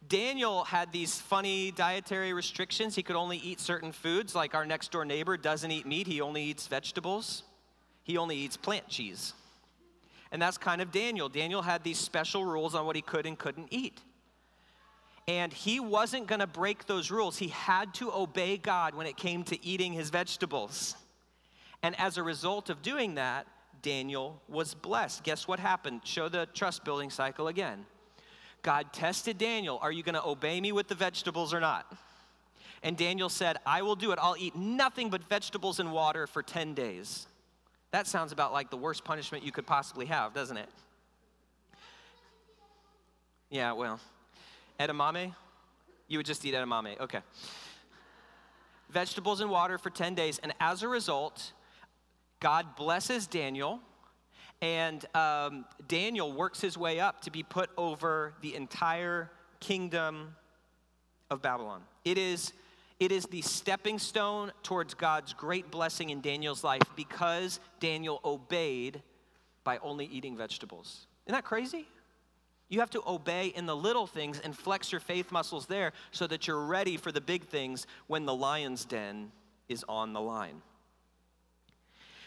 Daniel 0.07 0.63
had 0.63 0.91
these 0.91 1.19
funny 1.19 1.71
dietary 1.71 2.31
restrictions. 2.33 2.95
He 2.95 3.03
could 3.03 3.15
only 3.15 3.37
eat 3.37 3.59
certain 3.59 3.91
foods, 3.91 4.35
like 4.35 4.55
our 4.55 4.65
next 4.65 4.91
door 4.91 5.03
neighbor 5.05 5.35
doesn't 5.37 5.71
eat 5.71 5.85
meat, 5.85 6.07
he 6.07 6.21
only 6.21 6.43
eats 6.43 6.67
vegetables, 6.67 7.43
he 8.03 8.17
only 8.17 8.37
eats 8.37 8.55
plant 8.55 8.87
cheese. 8.87 9.33
And 10.31 10.41
that's 10.41 10.57
kind 10.57 10.81
of 10.81 10.91
Daniel. 10.91 11.29
Daniel 11.29 11.61
had 11.61 11.83
these 11.83 11.97
special 11.97 12.45
rules 12.45 12.75
on 12.75 12.85
what 12.85 12.95
he 12.95 13.01
could 13.01 13.25
and 13.25 13.37
couldn't 13.37 13.67
eat. 13.71 14.01
And 15.27 15.51
he 15.51 15.79
wasn't 15.79 16.27
going 16.27 16.39
to 16.39 16.47
break 16.47 16.85
those 16.85 17.11
rules. 17.11 17.37
He 17.37 17.49
had 17.49 17.93
to 17.95 18.11
obey 18.13 18.57
God 18.57 18.95
when 18.95 19.07
it 19.07 19.17
came 19.17 19.43
to 19.45 19.65
eating 19.65 19.93
his 19.93 20.09
vegetables. 20.09 20.95
And 21.83 21.99
as 21.99 22.17
a 22.17 22.23
result 22.23 22.69
of 22.69 22.81
doing 22.81 23.15
that, 23.15 23.45
Daniel 23.81 24.41
was 24.47 24.73
blessed. 24.73 25.23
Guess 25.23 25.47
what 25.47 25.59
happened? 25.59 26.01
Show 26.05 26.29
the 26.29 26.47
trust 26.53 26.83
building 26.83 27.09
cycle 27.09 27.47
again. 27.47 27.85
God 28.63 28.91
tested 28.91 29.37
Daniel 29.37 29.79
Are 29.81 29.91
you 29.91 30.03
going 30.03 30.15
to 30.15 30.25
obey 30.25 30.59
me 30.59 30.71
with 30.71 30.87
the 30.87 30.95
vegetables 30.95 31.53
or 31.53 31.59
not? 31.59 31.91
And 32.83 32.95
Daniel 32.95 33.29
said, 33.29 33.57
I 33.65 33.81
will 33.81 33.95
do 33.95 34.11
it. 34.11 34.19
I'll 34.21 34.37
eat 34.37 34.55
nothing 34.55 35.09
but 35.09 35.23
vegetables 35.23 35.79
and 35.79 35.91
water 35.91 36.27
for 36.27 36.43
10 36.43 36.73
days. 36.73 37.27
That 37.97 38.05
sounds 38.05 38.31
about 38.31 38.53
like 38.53 38.69
the 38.69 38.77
worst 38.77 39.03
punishment 39.03 39.43
you 39.43 39.51
could 39.51 39.65
possibly 39.65 40.05
have, 40.05 40.31
doesn't 40.31 40.57
it? 40.57 40.69
Yeah, 43.49 43.71
well, 43.71 43.99
edamame? 44.79 45.33
You 46.07 46.19
would 46.19 46.27
just 46.27 46.45
eat 46.45 46.53
edamame, 46.53 46.99
okay. 46.99 47.21
Vegetables 48.91 49.41
and 49.41 49.49
water 49.49 49.79
for 49.79 49.89
10 49.89 50.13
days, 50.13 50.37
and 50.43 50.53
as 50.59 50.83
a 50.83 50.87
result, 50.87 51.53
God 52.39 52.75
blesses 52.75 53.25
Daniel, 53.25 53.79
and 54.61 55.03
um, 55.15 55.65
Daniel 55.87 56.31
works 56.31 56.61
his 56.61 56.77
way 56.77 56.99
up 56.99 57.21
to 57.21 57.31
be 57.31 57.41
put 57.41 57.71
over 57.77 58.35
the 58.43 58.53
entire 58.53 59.31
kingdom 59.59 60.35
of 61.31 61.41
Babylon. 61.41 61.81
It 62.05 62.19
is 62.19 62.53
it 62.99 63.11
is 63.11 63.25
the 63.25 63.41
stepping 63.41 63.99
stone 63.99 64.51
towards 64.63 64.93
God's 64.93 65.33
great 65.33 65.69
blessing 65.69 66.09
in 66.09 66.21
Daniel's 66.21 66.63
life 66.63 66.81
because 66.95 67.59
Daniel 67.79 68.19
obeyed 68.25 69.01
by 69.63 69.77
only 69.79 70.05
eating 70.05 70.35
vegetables. 70.35 71.05
Isn't 71.25 71.35
that 71.35 71.43
crazy? 71.43 71.87
You 72.69 72.79
have 72.79 72.89
to 72.91 73.03
obey 73.07 73.47
in 73.47 73.65
the 73.65 73.75
little 73.75 74.07
things 74.07 74.39
and 74.39 74.57
flex 74.57 74.91
your 74.91 74.99
faith 74.99 75.31
muscles 75.31 75.67
there 75.67 75.93
so 76.11 76.27
that 76.27 76.47
you're 76.47 76.65
ready 76.65 76.97
for 76.97 77.11
the 77.11 77.21
big 77.21 77.45
things 77.45 77.87
when 78.07 78.25
the 78.25 78.33
lion's 78.33 78.83
den 78.83 79.31
is 79.69 79.85
on 79.87 80.13
the 80.13 80.21
line. 80.21 80.61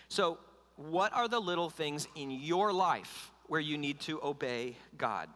So, 0.08 0.38
what 0.76 1.12
are 1.12 1.28
the 1.28 1.40
little 1.40 1.68
things 1.68 2.08
in 2.16 2.30
your 2.30 2.72
life 2.72 3.30
where 3.48 3.60
you 3.60 3.76
need 3.76 4.00
to 4.00 4.20
obey 4.22 4.76
God? 4.96 5.28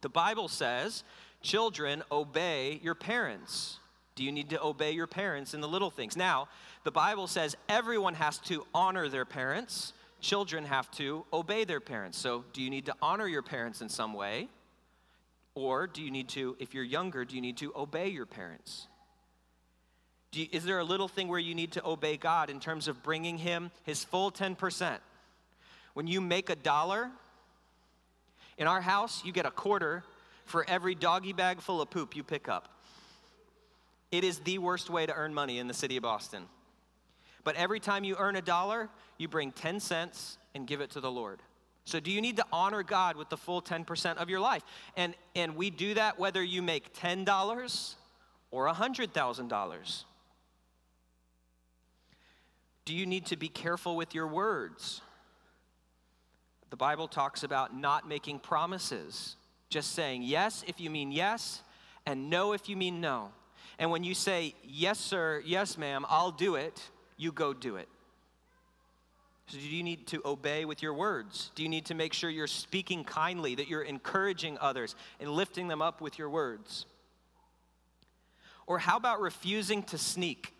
The 0.00 0.08
Bible 0.08 0.48
says, 0.48 1.04
children, 1.42 2.02
obey 2.10 2.80
your 2.82 2.94
parents. 2.94 3.78
Do 4.14 4.24
you 4.24 4.32
need 4.32 4.50
to 4.50 4.62
obey 4.62 4.92
your 4.92 5.06
parents 5.06 5.54
in 5.54 5.60
the 5.60 5.68
little 5.68 5.90
things? 5.90 6.16
Now, 6.16 6.48
the 6.84 6.90
Bible 6.90 7.26
says 7.26 7.56
everyone 7.68 8.14
has 8.14 8.38
to 8.40 8.66
honor 8.74 9.08
their 9.08 9.24
parents. 9.24 9.92
Children 10.20 10.64
have 10.64 10.90
to 10.92 11.24
obey 11.32 11.64
their 11.64 11.80
parents. 11.80 12.18
So, 12.18 12.44
do 12.52 12.62
you 12.62 12.70
need 12.70 12.86
to 12.86 12.94
honor 13.00 13.26
your 13.26 13.42
parents 13.42 13.80
in 13.80 13.88
some 13.88 14.12
way? 14.12 14.48
Or 15.54 15.86
do 15.86 16.02
you 16.02 16.10
need 16.10 16.28
to, 16.30 16.56
if 16.58 16.74
you're 16.74 16.84
younger, 16.84 17.24
do 17.24 17.34
you 17.34 17.42
need 17.42 17.58
to 17.58 17.72
obey 17.74 18.08
your 18.08 18.26
parents? 18.26 18.86
You, 20.32 20.46
is 20.50 20.64
there 20.64 20.78
a 20.78 20.84
little 20.84 21.08
thing 21.08 21.28
where 21.28 21.38
you 21.38 21.54
need 21.54 21.72
to 21.72 21.86
obey 21.86 22.16
God 22.16 22.48
in 22.50 22.60
terms 22.60 22.88
of 22.88 23.02
bringing 23.02 23.38
Him 23.38 23.70
His 23.84 24.04
full 24.04 24.30
10%? 24.30 24.98
When 25.94 26.06
you 26.06 26.20
make 26.20 26.48
a 26.48 26.56
dollar, 26.56 27.10
in 28.58 28.66
our 28.66 28.80
house, 28.80 29.24
you 29.24 29.32
get 29.32 29.46
a 29.46 29.50
quarter 29.50 30.04
for 30.44 30.64
every 30.68 30.94
doggy 30.94 31.32
bag 31.32 31.60
full 31.60 31.80
of 31.80 31.90
poop 31.90 32.14
you 32.16 32.22
pick 32.22 32.48
up. 32.48 32.68
It 34.12 34.24
is 34.24 34.38
the 34.40 34.58
worst 34.58 34.90
way 34.90 35.06
to 35.06 35.14
earn 35.14 35.32
money 35.32 35.58
in 35.58 35.66
the 35.66 35.74
city 35.74 35.96
of 35.96 36.02
Boston. 36.02 36.44
But 37.44 37.56
every 37.56 37.80
time 37.80 38.04
you 38.04 38.14
earn 38.18 38.36
a 38.36 38.42
dollar, 38.42 38.88
you 39.18 39.26
bring 39.26 39.50
10 39.50 39.80
cents 39.80 40.38
and 40.54 40.66
give 40.66 40.80
it 40.80 40.90
to 40.90 41.00
the 41.00 41.10
Lord. 41.10 41.40
So, 41.84 41.98
do 41.98 42.12
you 42.12 42.20
need 42.20 42.36
to 42.36 42.44
honor 42.52 42.84
God 42.84 43.16
with 43.16 43.28
the 43.28 43.36
full 43.36 43.60
10% 43.60 44.18
of 44.18 44.30
your 44.30 44.38
life? 44.38 44.62
And, 44.96 45.14
and 45.34 45.56
we 45.56 45.70
do 45.70 45.94
that 45.94 46.18
whether 46.18 46.42
you 46.42 46.62
make 46.62 46.94
$10 46.94 47.94
or 48.52 48.68
$100,000. 48.68 50.04
Do 52.84 52.94
you 52.94 53.06
need 53.06 53.26
to 53.26 53.36
be 53.36 53.48
careful 53.48 53.96
with 53.96 54.14
your 54.14 54.28
words? 54.28 55.00
The 56.70 56.76
Bible 56.76 57.08
talks 57.08 57.42
about 57.42 57.76
not 57.76 58.08
making 58.08 58.40
promises, 58.40 59.36
just 59.68 59.92
saying 59.92 60.22
yes 60.22 60.64
if 60.68 60.80
you 60.80 60.90
mean 60.90 61.10
yes, 61.10 61.62
and 62.06 62.30
no 62.30 62.52
if 62.52 62.68
you 62.68 62.76
mean 62.76 63.00
no. 63.00 63.30
And 63.78 63.90
when 63.90 64.04
you 64.04 64.14
say, 64.14 64.54
yes, 64.64 64.98
sir, 64.98 65.42
yes, 65.44 65.78
ma'am, 65.78 66.04
I'll 66.08 66.30
do 66.30 66.54
it, 66.54 66.80
you 67.16 67.32
go 67.32 67.52
do 67.52 67.76
it. 67.76 67.88
So, 69.48 69.58
do 69.58 69.68
you 69.68 69.82
need 69.82 70.06
to 70.08 70.22
obey 70.24 70.64
with 70.64 70.82
your 70.82 70.94
words? 70.94 71.50
Do 71.54 71.62
you 71.62 71.68
need 71.68 71.86
to 71.86 71.94
make 71.94 72.12
sure 72.12 72.30
you're 72.30 72.46
speaking 72.46 73.04
kindly, 73.04 73.54
that 73.56 73.68
you're 73.68 73.82
encouraging 73.82 74.56
others 74.60 74.94
and 75.20 75.28
lifting 75.28 75.68
them 75.68 75.82
up 75.82 76.00
with 76.00 76.18
your 76.18 76.30
words? 76.30 76.86
Or 78.66 78.78
how 78.78 78.96
about 78.96 79.20
refusing 79.20 79.82
to 79.84 79.98
sneak? 79.98 80.54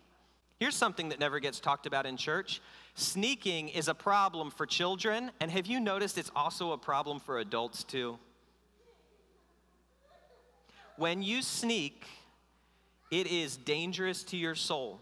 Here's 0.59 0.75
something 0.75 1.09
that 1.09 1.19
never 1.19 1.39
gets 1.39 1.59
talked 1.59 1.85
about 1.85 2.05
in 2.05 2.17
church 2.17 2.61
sneaking 2.95 3.69
is 3.69 3.87
a 3.87 3.95
problem 3.95 4.51
for 4.51 4.67
children, 4.67 5.31
and 5.39 5.49
have 5.49 5.65
you 5.65 5.79
noticed 5.79 6.17
it's 6.17 6.31
also 6.35 6.73
a 6.73 6.77
problem 6.77 7.19
for 7.19 7.39
adults 7.39 7.83
too? 7.83 8.19
When 10.97 11.23
you 11.23 11.41
sneak, 11.41 12.05
it 13.13 13.27
is 13.27 13.57
dangerous 13.57 14.23
to 14.23 14.37
your 14.37 14.55
soul 14.55 14.99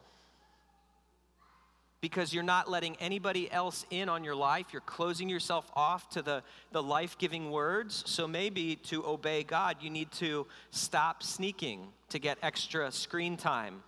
because 2.01 2.33
you're 2.33 2.43
not 2.43 2.69
letting 2.69 2.97
anybody 2.97 3.49
else 3.49 3.85
in 3.89 4.09
on 4.09 4.25
your 4.25 4.35
life. 4.35 4.65
You're 4.73 4.81
closing 4.81 5.29
yourself 5.29 5.71
off 5.75 6.09
to 6.09 6.21
the, 6.21 6.43
the 6.73 6.83
life 6.83 7.17
giving 7.17 7.51
words. 7.51 8.03
So 8.05 8.27
maybe 8.27 8.75
to 8.87 9.05
obey 9.05 9.43
God, 9.43 9.77
you 9.79 9.89
need 9.89 10.11
to 10.13 10.45
stop 10.71 11.23
sneaking 11.23 11.87
to 12.09 12.19
get 12.19 12.37
extra 12.43 12.91
screen 12.91 13.37
time 13.37 13.81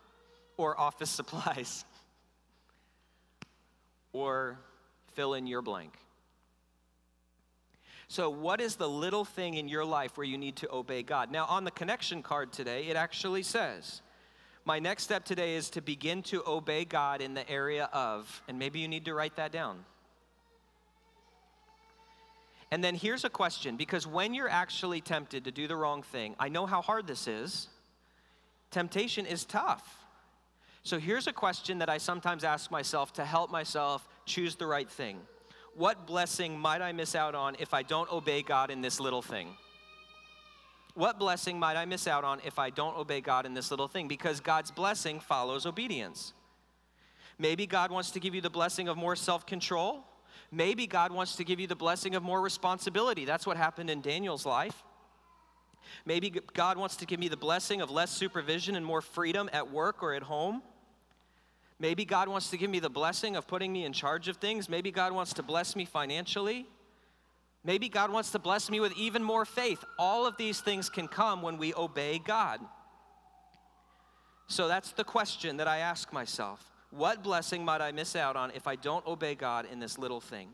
or 0.55 0.79
office 0.79 1.09
supplies 1.19 1.83
or 4.13 4.57
fill 5.15 5.33
in 5.33 5.47
your 5.47 5.61
blank. 5.61 5.91
So, 8.07 8.29
what 8.29 8.61
is 8.61 8.75
the 8.75 8.87
little 8.87 9.25
thing 9.25 9.55
in 9.55 9.67
your 9.67 9.83
life 9.83 10.17
where 10.17 10.27
you 10.27 10.37
need 10.37 10.57
to 10.57 10.71
obey 10.71 11.01
God? 11.01 11.31
Now, 11.31 11.45
on 11.45 11.63
the 11.63 11.71
connection 11.71 12.21
card 12.21 12.53
today, 12.53 12.85
it 12.89 12.95
actually 12.95 13.41
says, 13.41 14.02
my 14.65 14.79
next 14.79 15.03
step 15.03 15.25
today 15.25 15.55
is 15.55 15.69
to 15.71 15.81
begin 15.81 16.23
to 16.23 16.43
obey 16.47 16.85
God 16.85 17.21
in 17.21 17.33
the 17.33 17.49
area 17.49 17.89
of, 17.91 18.41
and 18.47 18.57
maybe 18.57 18.79
you 18.79 18.87
need 18.87 19.05
to 19.05 19.13
write 19.13 19.35
that 19.35 19.51
down. 19.51 19.83
And 22.71 22.83
then 22.83 22.95
here's 22.95 23.23
a 23.23 23.29
question 23.29 23.75
because 23.77 24.07
when 24.07 24.33
you're 24.33 24.49
actually 24.49 24.99
tempted 24.99 25.43
to 25.43 25.51
do 25.51 25.67
the 25.67 25.75
wrong 25.75 26.01
thing, 26.01 26.35
I 26.39 26.49
know 26.49 26.65
how 26.65 26.81
hard 26.81 27.05
this 27.05 27.27
is. 27.27 27.67
Temptation 28.71 29.25
is 29.25 29.45
tough. 29.45 29.99
So 30.81 30.97
here's 30.97 31.27
a 31.27 31.33
question 31.33 31.77
that 31.79 31.89
I 31.89 31.97
sometimes 31.97 32.43
ask 32.43 32.71
myself 32.71 33.13
to 33.13 33.25
help 33.25 33.51
myself 33.51 34.07
choose 34.25 34.55
the 34.55 34.65
right 34.65 34.89
thing. 34.89 35.19
What 35.75 36.07
blessing 36.07 36.57
might 36.57 36.81
I 36.81 36.93
miss 36.93 37.15
out 37.15 37.35
on 37.35 37.55
if 37.59 37.73
I 37.73 37.83
don't 37.83 38.11
obey 38.11 38.41
God 38.41 38.71
in 38.71 38.81
this 38.81 38.99
little 38.99 39.21
thing? 39.21 39.55
What 40.95 41.17
blessing 41.17 41.57
might 41.57 41.75
I 41.75 41.85
miss 41.85 42.07
out 42.07 42.23
on 42.23 42.39
if 42.45 42.59
I 42.59 42.69
don't 42.69 42.95
obey 42.95 43.19
God 43.19 43.45
in 43.45 43.53
this 43.53 43.71
little 43.71 43.87
thing? 43.87 44.07
Because 44.07 44.39
God's 44.39 44.69
blessing 44.69 45.19
follows 45.19 45.65
obedience. 45.65 46.33
Maybe 47.39 47.65
God 47.65 47.91
wants 47.91 48.11
to 48.11 48.19
give 48.19 48.35
you 48.35 48.41
the 48.41 48.49
blessing 48.49 48.87
of 48.87 48.95
more 48.95 49.15
self 49.15 49.45
control. 49.45 50.05
Maybe 50.51 50.85
God 50.85 51.11
wants 51.11 51.35
to 51.37 51.43
give 51.43 51.59
you 51.59 51.65
the 51.65 51.75
blessing 51.75 52.13
of 52.13 52.21
more 52.21 52.39
responsibility. 52.39 53.25
That's 53.25 53.47
what 53.47 53.57
happened 53.57 53.89
in 53.89 54.01
Daniel's 54.01 54.45
life. 54.45 54.83
Maybe 56.05 56.29
God 56.29 56.77
wants 56.77 56.95
to 56.97 57.05
give 57.07 57.19
me 57.19 57.27
the 57.27 57.37
blessing 57.37 57.81
of 57.81 57.89
less 57.89 58.11
supervision 58.11 58.75
and 58.75 58.85
more 58.85 59.01
freedom 59.01 59.49
at 59.51 59.71
work 59.71 60.03
or 60.03 60.13
at 60.13 60.23
home. 60.23 60.61
Maybe 61.79 62.05
God 62.05 62.29
wants 62.29 62.49
to 62.51 62.57
give 62.57 62.69
me 62.69 62.79
the 62.79 62.89
blessing 62.89 63.35
of 63.35 63.47
putting 63.47 63.73
me 63.73 63.83
in 63.83 63.93
charge 63.93 64.27
of 64.27 64.37
things. 64.37 64.69
Maybe 64.69 64.91
God 64.91 65.11
wants 65.11 65.33
to 65.33 65.43
bless 65.43 65.75
me 65.75 65.85
financially. 65.85 66.67
Maybe 67.65 67.87
God 67.87 68.11
wants 68.11 68.31
to 68.31 68.39
bless 68.39 68.69
me 68.69 68.79
with 68.79 68.91
even 68.97 69.23
more 69.23 69.45
faith. 69.45 69.83
All 69.97 70.27
of 70.27 70.35
these 70.37 70.59
things 70.59 70.89
can 70.89 71.07
come 71.07 71.41
when 71.41 71.57
we 71.57 71.73
obey 71.73 72.19
God. 72.19 72.59
So 74.47 74.67
that's 74.67 74.91
the 74.91 75.03
question 75.03 75.57
that 75.57 75.67
I 75.67 75.77
ask 75.77 76.11
myself. 76.11 76.69
What 76.91 77.23
blessing 77.23 77.63
might 77.63 77.81
I 77.81 77.91
miss 77.91 78.15
out 78.15 78.35
on 78.35 78.51
if 78.51 78.67
I 78.67 78.75
don't 78.75 79.05
obey 79.07 79.33
God 79.33 79.65
in 79.71 79.79
this 79.79 79.97
little 79.97 80.21
thing? 80.21 80.49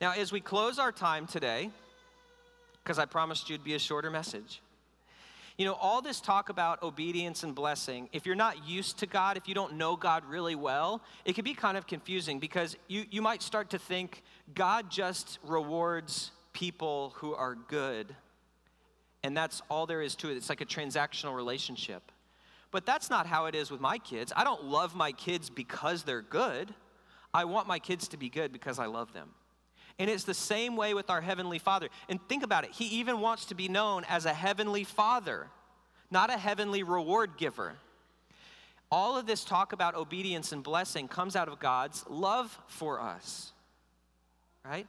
Now, 0.00 0.12
as 0.12 0.32
we 0.32 0.40
close 0.40 0.78
our 0.78 0.90
time 0.90 1.26
today, 1.26 1.70
because 2.82 2.98
I 2.98 3.04
promised 3.04 3.48
you 3.48 3.54
it'd 3.54 3.64
be 3.64 3.74
a 3.74 3.78
shorter 3.78 4.10
message, 4.10 4.60
you 5.56 5.64
know, 5.64 5.74
all 5.74 6.02
this 6.02 6.20
talk 6.20 6.48
about 6.48 6.82
obedience 6.82 7.44
and 7.44 7.54
blessing, 7.54 8.08
if 8.12 8.26
you're 8.26 8.34
not 8.34 8.66
used 8.66 8.98
to 8.98 9.06
God, 9.06 9.36
if 9.36 9.46
you 9.46 9.54
don't 9.54 9.74
know 9.74 9.94
God 9.94 10.24
really 10.24 10.56
well, 10.56 11.00
it 11.24 11.34
can 11.34 11.44
be 11.44 11.54
kind 11.54 11.76
of 11.76 11.86
confusing 11.86 12.40
because 12.40 12.76
you, 12.88 13.04
you 13.10 13.22
might 13.22 13.40
start 13.40 13.70
to 13.70 13.78
think 13.78 14.22
God 14.54 14.90
just 14.90 15.38
rewards 15.44 16.32
people 16.52 17.12
who 17.16 17.34
are 17.34 17.54
good, 17.54 18.14
and 19.22 19.36
that's 19.36 19.62
all 19.70 19.86
there 19.86 20.02
is 20.02 20.16
to 20.16 20.30
it. 20.30 20.36
It's 20.36 20.48
like 20.48 20.60
a 20.60 20.66
transactional 20.66 21.36
relationship. 21.36 22.10
But 22.72 22.84
that's 22.84 23.08
not 23.08 23.26
how 23.26 23.46
it 23.46 23.54
is 23.54 23.70
with 23.70 23.80
my 23.80 23.98
kids. 23.98 24.32
I 24.34 24.42
don't 24.42 24.64
love 24.64 24.96
my 24.96 25.12
kids 25.12 25.48
because 25.48 26.02
they're 26.02 26.22
good. 26.22 26.74
I 27.32 27.44
want 27.44 27.68
my 27.68 27.78
kids 27.78 28.08
to 28.08 28.16
be 28.16 28.28
good 28.28 28.52
because 28.52 28.80
I 28.80 28.86
love 28.86 29.12
them. 29.12 29.30
And 29.98 30.10
it's 30.10 30.24
the 30.24 30.34
same 30.34 30.76
way 30.76 30.92
with 30.92 31.08
our 31.08 31.20
Heavenly 31.20 31.58
Father. 31.58 31.88
And 32.08 32.20
think 32.28 32.42
about 32.42 32.64
it, 32.64 32.72
He 32.72 32.86
even 32.98 33.20
wants 33.20 33.46
to 33.46 33.54
be 33.54 33.68
known 33.68 34.04
as 34.08 34.26
a 34.26 34.34
Heavenly 34.34 34.84
Father, 34.84 35.46
not 36.10 36.30
a 36.30 36.36
heavenly 36.38 36.82
reward 36.82 37.36
giver. 37.36 37.74
All 38.90 39.16
of 39.16 39.26
this 39.26 39.44
talk 39.44 39.72
about 39.72 39.94
obedience 39.94 40.52
and 40.52 40.62
blessing 40.62 41.08
comes 41.08 41.34
out 41.34 41.48
of 41.48 41.58
God's 41.58 42.04
love 42.08 42.56
for 42.68 43.00
us, 43.00 43.52
right? 44.64 44.86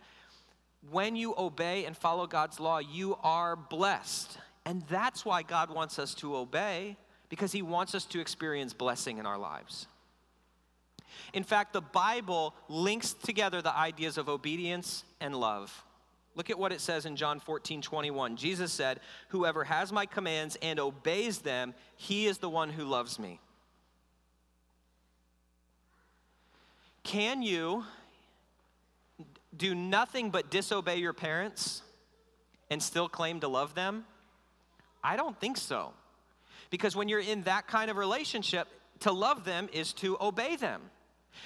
When 0.92 1.16
you 1.16 1.34
obey 1.38 1.86
and 1.86 1.98
follow 1.98 2.28
God's 2.28 2.60
law, 2.60 2.78
you 2.78 3.18
are 3.24 3.56
blessed. 3.56 4.38
And 4.66 4.84
that's 4.90 5.26
why 5.26 5.42
God 5.42 5.74
wants 5.74 5.98
us 5.98 6.14
to 6.16 6.36
obey, 6.36 6.98
because 7.30 7.52
He 7.52 7.62
wants 7.62 7.96
us 7.96 8.06
to 8.06 8.20
experience 8.20 8.74
blessing 8.74 9.18
in 9.18 9.26
our 9.26 9.38
lives. 9.38 9.88
In 11.34 11.44
fact, 11.44 11.74
the 11.74 11.82
Bible 11.82 12.54
links 12.70 13.14
together 13.14 13.62
the 13.62 13.76
ideas 13.76 14.18
of 14.18 14.30
obedience 14.30 15.04
and 15.20 15.36
love. 15.36 15.84
Look 16.36 16.50
at 16.50 16.60
what 16.60 16.74
it 16.74 16.82
says 16.82 17.06
in 17.06 17.16
John 17.16 17.40
14, 17.40 17.82
21. 17.82 18.36
Jesus 18.36 18.72
said, 18.74 19.00
Whoever 19.30 19.64
has 19.64 19.92
my 19.92 20.06
commands 20.06 20.58
and 20.62 20.80
obeys 20.80 21.40
them, 21.40 21.74
he 21.96 22.28
is 22.28 22.40
the 22.40 22.50
one 22.50 22.70
who 22.70 22.84
loves 22.84 23.18
me. 23.18 23.40
Can 27.04 27.42
you 27.42 27.86
do 29.56 29.74
nothing 29.74 30.32
but 30.32 30.50
disobey 30.50 30.98
your 30.98 31.14
parents 31.14 31.82
and 32.70 32.82
still 32.82 33.08
claim 33.08 33.40
to 33.40 33.48
love 33.48 33.76
them? 33.76 34.06
I 35.04 35.16
don't 35.16 35.40
think 35.40 35.56
so. 35.56 35.94
Because 36.70 36.96
when 36.96 37.08
you're 37.08 37.20
in 37.20 37.44
that 37.44 37.68
kind 37.68 37.92
of 37.92 37.96
relationship, 37.96 38.68
to 39.02 39.12
love 39.12 39.46
them 39.46 39.70
is 39.72 39.94
to 39.94 40.18
obey 40.20 40.56
them. 40.56 40.82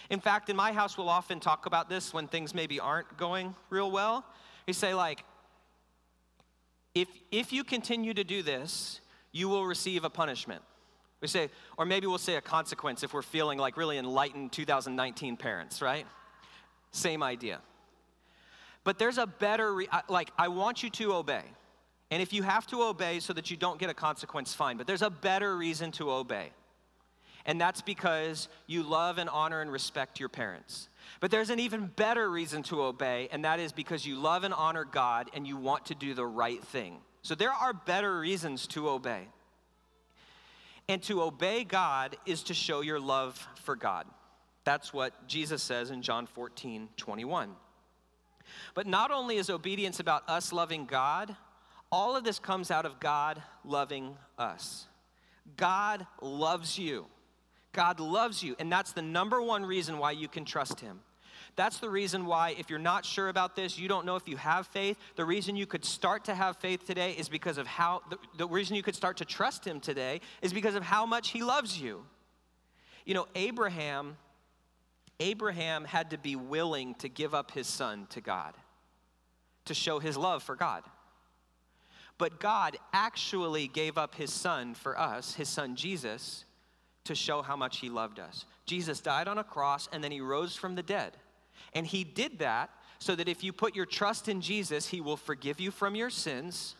In 0.09 0.19
fact, 0.19 0.49
in 0.49 0.55
my 0.55 0.71
house, 0.71 0.97
we'll 0.97 1.09
often 1.09 1.39
talk 1.39 1.65
about 1.65 1.89
this 1.89 2.13
when 2.13 2.27
things 2.27 2.53
maybe 2.53 2.79
aren't 2.79 3.17
going 3.17 3.55
real 3.69 3.91
well. 3.91 4.25
We 4.67 4.73
say, 4.73 4.93
like, 4.93 5.23
if, 6.95 7.07
if 7.31 7.53
you 7.53 7.63
continue 7.63 8.13
to 8.13 8.23
do 8.23 8.41
this, 8.41 9.01
you 9.31 9.49
will 9.49 9.65
receive 9.65 10.03
a 10.03 10.09
punishment. 10.09 10.61
We 11.21 11.27
say, 11.27 11.49
or 11.77 11.85
maybe 11.85 12.07
we'll 12.07 12.17
say 12.17 12.35
a 12.35 12.41
consequence 12.41 13.03
if 13.03 13.13
we're 13.13 13.21
feeling 13.21 13.59
like 13.59 13.77
really 13.77 13.97
enlightened 13.97 14.51
2019 14.51 15.37
parents, 15.37 15.81
right? 15.81 16.05
Same 16.91 17.21
idea. 17.21 17.59
But 18.83 18.97
there's 18.97 19.17
a 19.17 19.27
better, 19.27 19.73
re- 19.73 19.89
like, 20.07 20.31
I 20.37 20.47
want 20.47 20.81
you 20.81 20.89
to 20.91 21.13
obey. 21.13 21.43
And 22.11 22.21
if 22.21 22.33
you 22.33 22.43
have 22.43 22.65
to 22.67 22.81
obey 22.83 23.19
so 23.19 23.33
that 23.33 23.51
you 23.51 23.57
don't 23.57 23.79
get 23.79 23.89
a 23.89 23.93
consequence, 23.93 24.53
fine. 24.53 24.77
But 24.77 24.87
there's 24.87 25.01
a 25.01 25.09
better 25.09 25.55
reason 25.55 25.91
to 25.93 26.11
obey 26.11 26.51
and 27.45 27.59
that's 27.59 27.81
because 27.81 28.47
you 28.67 28.83
love 28.83 29.17
and 29.17 29.29
honor 29.29 29.61
and 29.61 29.71
respect 29.71 30.19
your 30.19 30.29
parents. 30.29 30.89
But 31.19 31.31
there's 31.31 31.49
an 31.49 31.59
even 31.59 31.87
better 31.87 32.29
reason 32.29 32.63
to 32.63 32.83
obey, 32.83 33.29
and 33.31 33.45
that 33.45 33.59
is 33.59 33.71
because 33.71 34.05
you 34.05 34.15
love 34.15 34.43
and 34.43 34.53
honor 34.53 34.85
God 34.85 35.29
and 35.33 35.47
you 35.47 35.57
want 35.57 35.87
to 35.87 35.95
do 35.95 36.13
the 36.13 36.25
right 36.25 36.63
thing. 36.63 36.97
So 37.21 37.35
there 37.35 37.51
are 37.51 37.73
better 37.73 38.19
reasons 38.19 38.67
to 38.67 38.89
obey. 38.89 39.27
And 40.87 41.03
to 41.03 41.21
obey 41.21 41.63
God 41.63 42.17
is 42.25 42.43
to 42.43 42.53
show 42.53 42.81
your 42.81 42.99
love 42.99 43.47
for 43.63 43.75
God. 43.75 44.07
That's 44.63 44.93
what 44.93 45.27
Jesus 45.27 45.61
says 45.61 45.91
in 45.91 46.01
John 46.01 46.25
14, 46.25 46.89
21. 46.97 47.55
But 48.73 48.87
not 48.87 49.11
only 49.11 49.37
is 49.37 49.49
obedience 49.49 49.99
about 49.99 50.27
us 50.27 50.51
loving 50.51 50.85
God, 50.85 51.35
all 51.91 52.15
of 52.15 52.23
this 52.23 52.39
comes 52.39 52.71
out 52.71 52.85
of 52.85 52.99
God 52.99 53.41
loving 53.63 54.15
us. 54.37 54.87
God 55.57 56.05
loves 56.21 56.77
you. 56.77 57.05
God 57.71 57.99
loves 57.99 58.43
you, 58.43 58.55
and 58.59 58.71
that's 58.71 58.91
the 58.91 59.01
number 59.01 59.41
one 59.41 59.65
reason 59.65 59.97
why 59.97 60.11
you 60.11 60.27
can 60.27 60.45
trust 60.45 60.79
Him. 60.79 60.99
That's 61.55 61.79
the 61.79 61.89
reason 61.89 62.25
why, 62.25 62.55
if 62.57 62.69
you're 62.69 62.79
not 62.79 63.05
sure 63.05 63.29
about 63.29 63.55
this, 63.55 63.77
you 63.77 63.87
don't 63.87 64.05
know 64.05 64.15
if 64.15 64.27
you 64.27 64.37
have 64.37 64.67
faith, 64.67 64.97
the 65.15 65.25
reason 65.25 65.55
you 65.55 65.65
could 65.65 65.83
start 65.83 66.25
to 66.25 66.35
have 66.35 66.57
faith 66.57 66.85
today 66.85 67.11
is 67.13 67.29
because 67.29 67.57
of 67.57 67.67
how, 67.67 68.01
the, 68.09 68.17
the 68.37 68.47
reason 68.47 68.75
you 68.75 68.83
could 68.83 68.95
start 68.95 69.17
to 69.17 69.25
trust 69.25 69.65
Him 69.65 69.79
today 69.79 70.21
is 70.41 70.53
because 70.53 70.75
of 70.75 70.83
how 70.83 71.05
much 71.05 71.29
He 71.29 71.43
loves 71.43 71.79
you. 71.79 72.05
You 73.05 73.15
know, 73.15 73.27
Abraham, 73.35 74.17
Abraham 75.19 75.83
had 75.83 76.11
to 76.11 76.17
be 76.17 76.35
willing 76.35 76.95
to 76.95 77.09
give 77.09 77.33
up 77.33 77.51
his 77.51 77.67
son 77.67 78.07
to 78.11 78.21
God 78.21 78.53
to 79.65 79.73
show 79.73 79.99
his 79.99 80.15
love 80.15 80.43
for 80.43 80.55
God. 80.55 80.83
But 82.17 82.39
God 82.39 82.77
actually 82.93 83.67
gave 83.67 83.97
up 83.97 84.15
his 84.15 84.31
son 84.31 84.73
for 84.73 84.99
us, 84.99 85.33
his 85.35 85.49
son 85.49 85.75
Jesus, 85.75 86.45
to 87.09 87.15
show 87.15 87.41
how 87.41 87.55
much 87.55 87.79
he 87.79 87.89
loved 87.89 88.19
us. 88.19 88.45
Jesus 88.67 89.01
died 89.01 89.27
on 89.27 89.39
a 89.39 89.43
cross 89.43 89.89
and 89.91 90.03
then 90.03 90.11
he 90.11 90.21
rose 90.21 90.55
from 90.55 90.75
the 90.75 90.83
dead. 90.83 91.17
And 91.73 91.85
he 91.85 92.03
did 92.03 92.37
that 92.37 92.69
so 92.99 93.15
that 93.15 93.27
if 93.27 93.43
you 93.43 93.51
put 93.51 93.75
your 93.75 93.87
trust 93.87 94.29
in 94.29 94.41
Jesus, 94.41 94.87
he 94.87 95.01
will 95.01 95.17
forgive 95.17 95.59
you 95.59 95.71
from 95.71 95.95
your 95.95 96.11
sins. 96.11 96.75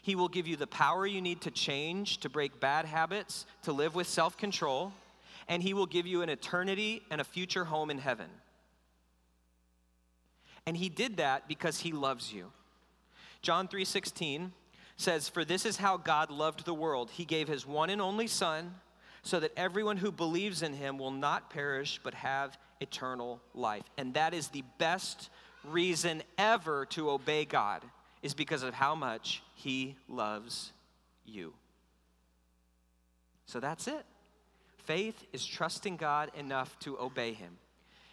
He 0.00 0.14
will 0.14 0.28
give 0.28 0.46
you 0.46 0.54
the 0.54 0.68
power 0.68 1.08
you 1.08 1.20
need 1.20 1.40
to 1.40 1.50
change, 1.50 2.18
to 2.18 2.28
break 2.28 2.60
bad 2.60 2.84
habits, 2.84 3.46
to 3.64 3.72
live 3.72 3.96
with 3.96 4.06
self 4.06 4.36
control, 4.36 4.92
and 5.48 5.60
he 5.60 5.74
will 5.74 5.86
give 5.86 6.06
you 6.06 6.22
an 6.22 6.28
eternity 6.28 7.02
and 7.10 7.20
a 7.20 7.24
future 7.24 7.64
home 7.64 7.90
in 7.90 7.98
heaven. 7.98 8.30
And 10.66 10.76
he 10.76 10.88
did 10.88 11.16
that 11.16 11.48
because 11.48 11.80
he 11.80 11.90
loves 11.90 12.32
you. 12.32 12.52
John 13.42 13.66
3:16 13.66 14.52
says, 14.96 15.28
"For 15.28 15.44
this 15.44 15.66
is 15.66 15.78
how 15.78 15.96
God 15.96 16.30
loved 16.30 16.64
the 16.64 16.74
world. 16.74 17.10
He 17.10 17.24
gave 17.24 17.48
his 17.48 17.66
one 17.66 17.90
and 17.90 18.00
only 18.00 18.28
son 18.28 18.80
so 19.22 19.40
that 19.40 19.52
everyone 19.56 19.96
who 19.96 20.10
believes 20.10 20.62
in 20.62 20.72
him 20.72 20.98
will 20.98 21.10
not 21.10 21.50
perish 21.50 22.00
but 22.02 22.14
have 22.14 22.58
eternal 22.80 23.40
life. 23.54 23.84
And 23.96 24.14
that 24.14 24.34
is 24.34 24.48
the 24.48 24.64
best 24.78 25.30
reason 25.64 26.22
ever 26.38 26.86
to 26.86 27.10
obey 27.10 27.44
God, 27.44 27.82
is 28.22 28.34
because 28.34 28.62
of 28.62 28.74
how 28.74 28.94
much 28.94 29.42
he 29.54 29.96
loves 30.08 30.72
you. 31.24 31.54
So 33.46 33.60
that's 33.60 33.86
it. 33.86 34.04
Faith 34.78 35.24
is 35.32 35.46
trusting 35.46 35.96
God 35.96 36.30
enough 36.36 36.76
to 36.80 36.98
obey 36.98 37.32
him. 37.32 37.58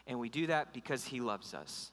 And 0.06 0.19
we 0.19 0.30
do 0.30 0.48
that 0.48 0.74
because 0.74 1.06
he 1.06 1.22
loves 1.22 1.54
us. 1.54 1.91